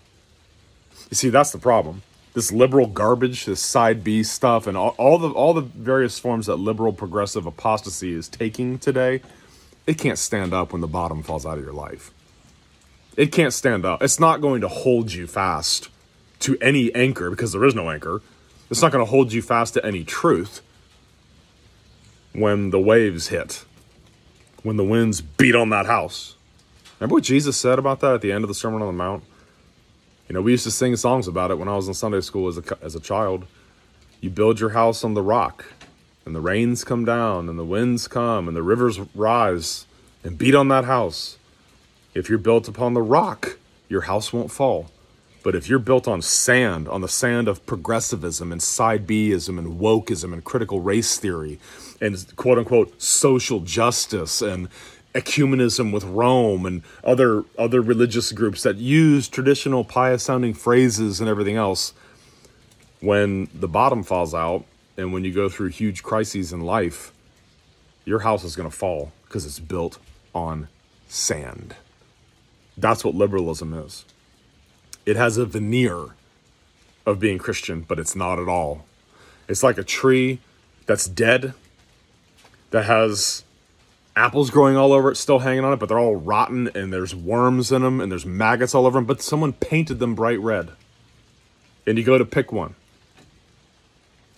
You 1.09 1.15
see, 1.15 1.29
that's 1.29 1.51
the 1.51 1.59
problem. 1.59 2.01
This 2.33 2.51
liberal 2.51 2.87
garbage, 2.87 3.45
this 3.45 3.61
side 3.61 4.03
B 4.03 4.23
stuff, 4.23 4.65
and 4.65 4.75
all, 4.75 4.95
all 4.97 5.19
the 5.19 5.29
all 5.29 5.53
the 5.53 5.61
various 5.61 6.17
forms 6.17 6.47
that 6.47 6.55
liberal 6.55 6.91
progressive 6.91 7.45
apostasy 7.45 8.13
is 8.13 8.27
taking 8.27 8.79
today, 8.79 9.21
it 9.85 9.99
can't 9.99 10.17
stand 10.17 10.53
up 10.53 10.71
when 10.71 10.81
the 10.81 10.87
bottom 10.87 11.21
falls 11.21 11.45
out 11.45 11.59
of 11.59 11.63
your 11.63 11.73
life. 11.73 12.11
It 13.15 13.31
can't 13.31 13.53
stand 13.53 13.85
up. 13.85 14.01
It's 14.01 14.19
not 14.19 14.41
going 14.41 14.61
to 14.61 14.67
hold 14.67 15.13
you 15.13 15.27
fast 15.27 15.89
to 16.43 16.57
any 16.61 16.93
anchor 16.93 17.29
because 17.29 17.51
there 17.51 17.63
is 17.65 17.75
no 17.75 17.89
anchor. 17.89 18.21
It's 18.69 18.81
not 18.81 18.91
going 18.91 19.03
to 19.03 19.09
hold 19.09 19.33
you 19.33 19.41
fast 19.41 19.73
to 19.75 19.85
any 19.85 20.03
truth 20.03 20.61
when 22.33 22.71
the 22.71 22.79
waves 22.79 23.27
hit, 23.27 23.65
when 24.63 24.77
the 24.77 24.83
winds 24.83 25.21
beat 25.21 25.55
on 25.55 25.69
that 25.69 25.85
house. 25.85 26.35
Remember 26.99 27.15
what 27.15 27.23
Jesus 27.23 27.57
said 27.57 27.79
about 27.79 27.99
that 27.99 28.13
at 28.13 28.21
the 28.21 28.31
end 28.31 28.43
of 28.43 28.47
the 28.47 28.53
Sermon 28.53 28.81
on 28.81 28.87
the 28.87 28.93
Mount? 28.93 29.23
You 30.27 30.33
know, 30.33 30.41
we 30.41 30.51
used 30.51 30.63
to 30.63 30.71
sing 30.71 30.95
songs 30.95 31.27
about 31.27 31.51
it 31.51 31.57
when 31.57 31.67
I 31.67 31.75
was 31.75 31.87
in 31.87 31.93
Sunday 31.93 32.21
school 32.21 32.47
as 32.47 32.57
a, 32.57 32.63
as 32.81 32.95
a 32.95 32.99
child. 32.99 33.45
You 34.21 34.29
build 34.29 34.59
your 34.59 34.69
house 34.69 35.03
on 35.03 35.13
the 35.13 35.21
rock, 35.21 35.65
and 36.25 36.33
the 36.33 36.41
rains 36.41 36.83
come 36.83 37.03
down, 37.03 37.49
and 37.49 37.59
the 37.59 37.65
winds 37.65 38.07
come, 38.07 38.47
and 38.47 38.55
the 38.55 38.63
rivers 38.63 38.99
rise 39.13 39.85
and 40.23 40.37
beat 40.37 40.55
on 40.55 40.69
that 40.69 40.85
house. 40.85 41.37
If 42.13 42.29
you're 42.29 42.37
built 42.37 42.67
upon 42.67 42.93
the 42.93 43.01
rock, 43.01 43.57
your 43.89 44.01
house 44.01 44.31
won't 44.31 44.51
fall. 44.51 44.89
But 45.43 45.55
if 45.55 45.67
you're 45.67 45.79
built 45.79 46.07
on 46.07 46.21
sand, 46.21 46.87
on 46.87 47.01
the 47.01 47.09
sand 47.09 47.49
of 47.49 47.65
progressivism 47.65 48.51
and 48.51 48.63
side 48.63 49.05
Bism 49.05 49.59
and 49.59 49.79
wokeism 49.79 50.31
and 50.31 50.43
critical 50.43 50.79
race 50.79 51.17
theory 51.17 51.59
and 51.99 52.35
quote 52.37 52.57
unquote 52.57 53.01
social 53.01 53.59
justice 53.59 54.41
and 54.41 54.69
ecumenism 55.13 55.91
with 55.93 56.05
Rome 56.05 56.65
and 56.65 56.81
other 57.03 57.43
other 57.57 57.81
religious 57.81 58.31
groups 58.31 58.63
that 58.63 58.77
use 58.77 59.27
traditional 59.27 59.83
pious 59.83 60.23
sounding 60.23 60.53
phrases 60.53 61.19
and 61.19 61.29
everything 61.29 61.57
else, 61.57 61.93
when 63.01 63.49
the 63.53 63.67
bottom 63.67 64.01
falls 64.01 64.33
out 64.33 64.63
and 64.97 65.11
when 65.11 65.25
you 65.25 65.33
go 65.33 65.49
through 65.49 65.67
huge 65.67 66.03
crises 66.03 66.53
in 66.53 66.61
life, 66.61 67.11
your 68.05 68.19
house 68.19 68.43
is 68.43 68.55
going 68.55 68.69
to 68.69 68.75
fall 68.75 69.11
because 69.25 69.45
it's 69.45 69.59
built 69.59 69.99
on 70.33 70.69
sand. 71.09 71.75
That's 72.77 73.03
what 73.03 73.13
liberalism 73.13 73.73
is. 73.73 74.05
It 75.05 75.15
has 75.15 75.37
a 75.37 75.45
veneer 75.45 76.09
of 77.05 77.19
being 77.19 77.37
Christian, 77.37 77.81
but 77.81 77.99
it's 77.99 78.15
not 78.15 78.39
at 78.39 78.47
all. 78.47 78.85
It's 79.47 79.63
like 79.63 79.77
a 79.77 79.83
tree 79.83 80.39
that's 80.85 81.07
dead, 81.07 81.53
that 82.71 82.85
has 82.85 83.43
apples 84.15 84.49
growing 84.49 84.77
all 84.77 84.93
over 84.93 85.11
it, 85.11 85.15
still 85.15 85.39
hanging 85.39 85.63
on 85.63 85.73
it, 85.73 85.77
but 85.77 85.89
they're 85.89 85.99
all 85.99 86.15
rotten 86.15 86.69
and 86.75 86.93
there's 86.93 87.15
worms 87.15 87.71
in 87.71 87.81
them 87.81 87.99
and 87.99 88.11
there's 88.11 88.25
maggots 88.25 88.73
all 88.73 88.85
over 88.85 88.97
them, 88.97 89.05
but 89.05 89.21
someone 89.21 89.53
painted 89.53 89.99
them 89.99 90.15
bright 90.15 90.39
red. 90.39 90.71
And 91.85 91.97
you 91.97 92.03
go 92.03 92.17
to 92.17 92.25
pick 92.25 92.51
one. 92.51 92.75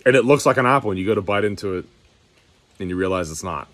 And 0.04 0.16
it 0.16 0.24
looks 0.24 0.46
like 0.46 0.56
an 0.56 0.66
apple, 0.66 0.90
and 0.90 0.98
you 1.00 1.06
go 1.06 1.14
to 1.14 1.22
bite 1.22 1.44
into 1.44 1.74
it 1.78 1.84
and 2.78 2.88
you 2.88 2.96
realize 2.96 3.30
it's 3.30 3.42
not. 3.42 3.68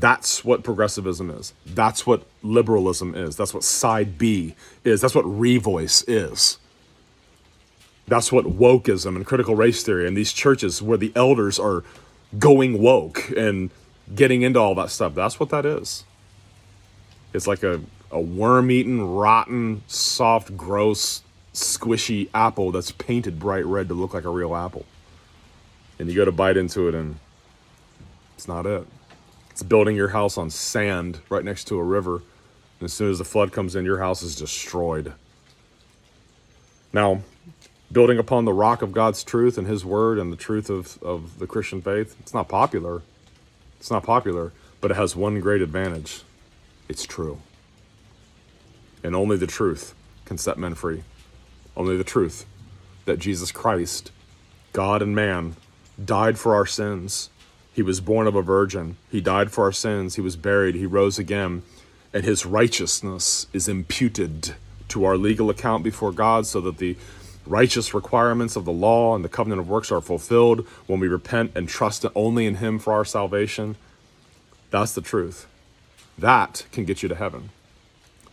That's 0.00 0.44
what 0.44 0.64
progressivism 0.64 1.30
is. 1.30 1.52
That's 1.66 2.06
what 2.06 2.24
liberalism 2.42 3.14
is. 3.14 3.36
That's 3.36 3.52
what 3.52 3.62
side 3.62 4.16
B 4.16 4.54
is. 4.82 5.02
That's 5.02 5.14
what 5.14 5.26
revoice 5.26 6.02
is. 6.08 6.58
That's 8.08 8.32
what 8.32 8.46
wokeism 8.46 9.14
and 9.14 9.26
critical 9.26 9.54
race 9.54 9.82
theory 9.82 10.08
and 10.08 10.16
these 10.16 10.32
churches 10.32 10.80
where 10.80 10.96
the 10.96 11.12
elders 11.14 11.58
are 11.58 11.84
going 12.38 12.82
woke 12.82 13.30
and 13.36 13.70
getting 14.14 14.40
into 14.40 14.58
all 14.58 14.74
that 14.76 14.90
stuff. 14.90 15.14
That's 15.14 15.38
what 15.38 15.50
that 15.50 15.66
is. 15.66 16.04
It's 17.34 17.46
like 17.46 17.62
a, 17.62 17.80
a 18.10 18.20
worm 18.20 18.70
eaten, 18.70 19.02
rotten, 19.02 19.82
soft, 19.86 20.56
gross, 20.56 21.22
squishy 21.52 22.30
apple 22.32 22.72
that's 22.72 22.90
painted 22.90 23.38
bright 23.38 23.66
red 23.66 23.88
to 23.88 23.94
look 23.94 24.14
like 24.14 24.24
a 24.24 24.30
real 24.30 24.56
apple. 24.56 24.86
And 25.98 26.08
you 26.08 26.14
go 26.14 26.24
to 26.24 26.32
bite 26.32 26.56
into 26.56 26.88
it 26.88 26.94
and 26.94 27.18
it's 28.36 28.48
not 28.48 28.64
it. 28.64 28.86
It's 29.60 29.68
building 29.68 29.94
your 29.94 30.08
house 30.08 30.38
on 30.38 30.48
sand 30.48 31.20
right 31.28 31.44
next 31.44 31.64
to 31.64 31.78
a 31.78 31.84
river. 31.84 32.14
And 32.14 32.86
as 32.86 32.94
soon 32.94 33.10
as 33.10 33.18
the 33.18 33.26
flood 33.26 33.52
comes 33.52 33.76
in, 33.76 33.84
your 33.84 33.98
house 33.98 34.22
is 34.22 34.34
destroyed. 34.34 35.12
Now, 36.94 37.20
building 37.92 38.16
upon 38.16 38.46
the 38.46 38.54
rock 38.54 38.80
of 38.80 38.92
God's 38.92 39.22
truth 39.22 39.58
and 39.58 39.66
His 39.66 39.84
Word 39.84 40.18
and 40.18 40.32
the 40.32 40.36
truth 40.38 40.70
of, 40.70 40.96
of 41.02 41.38
the 41.38 41.46
Christian 41.46 41.82
faith, 41.82 42.16
it's 42.20 42.32
not 42.32 42.48
popular. 42.48 43.02
It's 43.78 43.90
not 43.90 44.02
popular, 44.02 44.54
but 44.80 44.92
it 44.92 44.96
has 44.96 45.14
one 45.14 45.40
great 45.40 45.60
advantage 45.60 46.22
it's 46.88 47.04
true. 47.04 47.38
And 49.04 49.14
only 49.14 49.36
the 49.36 49.46
truth 49.46 49.94
can 50.24 50.38
set 50.38 50.56
men 50.56 50.74
free. 50.74 51.02
Only 51.76 51.98
the 51.98 52.02
truth 52.02 52.46
that 53.04 53.18
Jesus 53.18 53.52
Christ, 53.52 54.10
God 54.72 55.02
and 55.02 55.14
man, 55.14 55.56
died 56.02 56.38
for 56.38 56.54
our 56.54 56.64
sins 56.64 57.28
he 57.80 57.82
was 57.82 58.02
born 58.02 58.26
of 58.26 58.34
a 58.34 58.42
virgin. 58.42 58.98
He 59.10 59.22
died 59.22 59.50
for 59.50 59.64
our 59.64 59.72
sins. 59.72 60.16
He 60.16 60.20
was 60.20 60.36
buried. 60.36 60.74
He 60.74 60.84
rose 60.84 61.18
again. 61.18 61.62
And 62.12 62.24
his 62.24 62.44
righteousness 62.44 63.46
is 63.54 63.68
imputed 63.68 64.54
to 64.88 65.06
our 65.06 65.16
legal 65.16 65.48
account 65.48 65.82
before 65.82 66.12
God 66.12 66.44
so 66.44 66.60
that 66.60 66.76
the 66.76 66.98
righteous 67.46 67.94
requirements 67.94 68.54
of 68.54 68.66
the 68.66 68.70
law 68.70 69.14
and 69.14 69.24
the 69.24 69.30
covenant 69.30 69.62
of 69.62 69.70
works 69.70 69.90
are 69.90 70.02
fulfilled 70.02 70.66
when 70.88 71.00
we 71.00 71.08
repent 71.08 71.52
and 71.54 71.70
trust 71.70 72.04
only 72.14 72.44
in 72.44 72.56
him 72.56 72.78
for 72.78 72.92
our 72.92 73.06
salvation. 73.06 73.76
That's 74.70 74.92
the 74.92 75.00
truth. 75.00 75.46
That 76.18 76.66
can 76.72 76.84
get 76.84 77.02
you 77.02 77.08
to 77.08 77.14
heaven. 77.14 77.48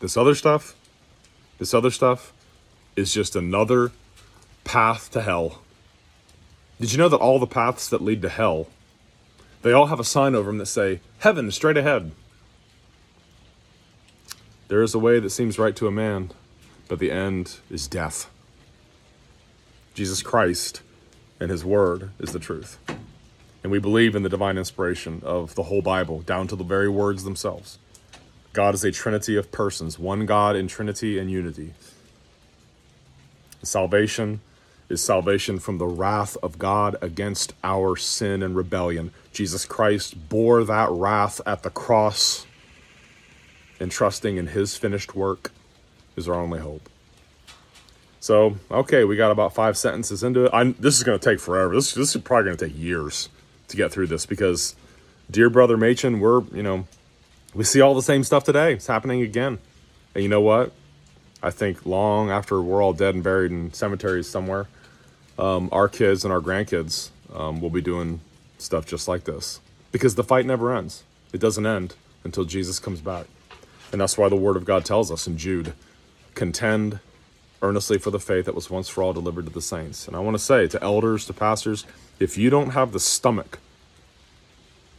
This 0.02 0.18
other 0.18 0.36
stuff, 0.36 0.76
this 1.58 1.74
other 1.74 1.90
stuff 1.90 2.34
is 2.98 3.14
just 3.14 3.34
another 3.34 3.94
path 4.66 5.10
to 5.12 5.22
hell. 5.22 5.62
Did 6.82 6.92
you 6.92 6.98
know 6.98 7.08
that 7.08 7.16
all 7.16 7.40
the 7.40 7.48
paths 7.48 7.88
that 7.88 8.02
lead 8.02 8.22
to 8.24 8.30
hell 8.30 8.68
they 9.68 9.74
all 9.74 9.88
have 9.88 10.00
a 10.00 10.06
sign 10.06 10.34
over 10.34 10.50
them 10.50 10.60
that 10.60 10.68
say, 10.68 11.02
Heaven 11.20 11.52
straight 11.52 11.76
ahead. 11.76 12.14
There 14.70 14.82
is 14.82 14.96
a 14.96 15.00
way 15.00 15.20
that 15.20 15.30
seems 15.30 15.60
right 15.60 15.76
to 15.76 15.88
a 15.88 15.92
man, 15.92 16.32
but 16.88 17.00
the 17.00 17.12
end 17.12 17.60
is 17.70 17.86
death. 17.86 18.30
Jesus 19.94 20.22
Christ 20.22 20.82
and 21.42 21.52
His 21.52 21.66
Word 21.66 22.12
is 22.18 22.32
the 22.32 22.40
truth. 22.40 22.78
And 23.62 23.70
we 23.70 23.80
believe 23.80 24.16
in 24.16 24.24
the 24.24 24.30
divine 24.30 24.58
inspiration 24.58 25.22
of 25.26 25.56
the 25.56 25.64
whole 25.64 25.82
Bible, 25.82 26.22
down 26.22 26.48
to 26.48 26.56
the 26.56 26.64
very 26.64 26.88
words 26.88 27.26
themselves. 27.26 27.78
God 28.54 28.74
is 28.74 28.86
a 28.86 28.92
trinity 28.92 29.36
of 29.36 29.52
persons, 29.52 30.00
one 30.00 30.26
God 30.26 30.56
in 30.56 30.70
trinity 30.70 31.20
and 31.20 31.30
unity. 31.30 31.74
Salvation 33.64 34.40
is 34.90 35.02
salvation 35.02 35.60
from 35.60 35.78
the 35.78 35.86
wrath 35.86 36.38
of 36.42 36.58
God 36.58 36.96
against 37.02 37.54
our 37.64 37.96
sin 37.96 38.42
and 38.42 38.56
rebellion. 38.56 39.12
Jesus 39.34 39.66
Christ 39.66 40.30
bore 40.30 40.64
that 40.64 40.90
wrath 40.90 41.42
at 41.46 41.64
the 41.64 41.70
cross, 41.70 42.46
and 43.80 43.92
trusting 43.92 44.38
in 44.38 44.48
his 44.48 44.76
finished 44.78 45.16
work 45.16 45.52
is 46.16 46.28
our 46.28 46.36
only 46.36 46.60
hope. 46.60 46.90
So, 48.20 48.58
okay, 48.72 49.04
we 49.04 49.16
got 49.16 49.32
about 49.32 49.54
five 49.54 49.78
sentences 49.78 50.24
into 50.24 50.46
it. 50.46 50.52
I'm, 50.54 50.76
this 50.80 50.98
is 50.98 51.04
going 51.04 51.20
to 51.20 51.24
take 51.24 51.40
forever. 51.40 51.76
This, 51.76 51.94
this 51.94 52.16
is 52.16 52.22
probably 52.22 52.46
going 52.46 52.58
to 52.58 52.68
take 52.68 52.78
years 52.78 53.30
to 53.68 53.78
get 53.78 53.92
through 53.92 54.08
this 54.08 54.26
because, 54.26 54.76
dear 55.30 55.50
brother 55.50 55.78
Machen, 55.78 56.20
we're, 56.20 56.42
you 56.54 56.64
know, 56.64 56.88
we 57.54 57.64
see 57.64 57.82
all 57.82 57.94
the 57.94 58.02
same 58.02 58.24
stuff 58.24 58.44
today. 58.44 58.74
It's 58.74 58.88
happening 58.88 59.22
again. 59.22 59.60
And 60.14 60.24
you 60.24 60.30
know 60.30 60.42
what? 60.42 60.74
I 61.42 61.52
think 61.52 61.86
long 61.86 62.32
after 62.32 62.62
we're 62.62 62.82
all 62.82 62.94
dead 62.94 63.14
and 63.14 63.24
buried 63.24 63.52
in 63.52 63.72
cemeteries 63.72 64.28
somewhere, 64.28 64.68
um, 65.38 65.70
our 65.72 65.88
kids 65.88 66.24
and 66.24 66.34
our 66.34 66.42
grandkids 66.42 67.10
um, 67.34 67.62
will 67.62 67.70
be 67.70 67.82
doing 67.82 68.22
stuff 68.58 68.86
just 68.86 69.08
like 69.08 69.26
this 69.26 69.60
because 69.92 70.16
the 70.16 70.24
fight 70.24 70.46
never 70.46 70.76
ends. 70.76 71.04
It 71.34 71.40
doesn't 71.40 71.66
end 71.66 71.96
until 72.24 72.46
Jesus 72.46 72.80
comes 72.80 73.02
back. 73.02 73.26
And 73.92 74.02
that's 74.02 74.18
why 74.18 74.30
the 74.30 74.36
Word 74.36 74.58
of 74.58 74.66
God 74.66 74.86
tells 74.86 75.12
us 75.12 75.28
in 75.28 75.38
Jude 75.38 75.74
contend 76.36 77.00
earnestly 77.62 77.98
for 77.98 78.12
the 78.12 78.20
faith 78.20 78.46
that 78.46 78.56
was 78.56 78.70
once 78.70 78.90
for 78.90 79.02
all 79.04 79.14
delivered 79.14 79.46
to 79.46 79.52
the 79.52 79.62
saints. 79.62 80.08
And 80.08 80.16
I 80.16 80.20
want 80.20 80.36
to 80.36 80.44
say 80.44 80.68
to 80.68 80.84
elders, 80.84 81.26
to 81.26 81.34
pastors, 81.34 81.86
if 82.20 82.38
you 82.38 82.50
don't 82.50 82.72
have 82.72 82.92
the 82.92 83.00
stomach 83.00 83.60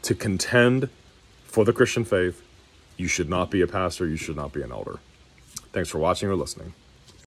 to 0.03 0.14
contend 0.14 0.88
for 1.44 1.64
the 1.64 1.72
Christian 1.72 2.05
faith, 2.05 2.42
you 2.96 3.07
should 3.07 3.29
not 3.29 3.51
be 3.51 3.61
a 3.61 3.66
pastor, 3.66 4.07
you 4.07 4.16
should 4.16 4.37
not 4.37 4.53
be 4.53 4.62
an 4.62 4.72
elder. 4.72 4.98
Thanks 5.72 5.88
for 5.88 5.98
watching 5.98 6.29
or 6.29 6.35
listening. 6.35 6.72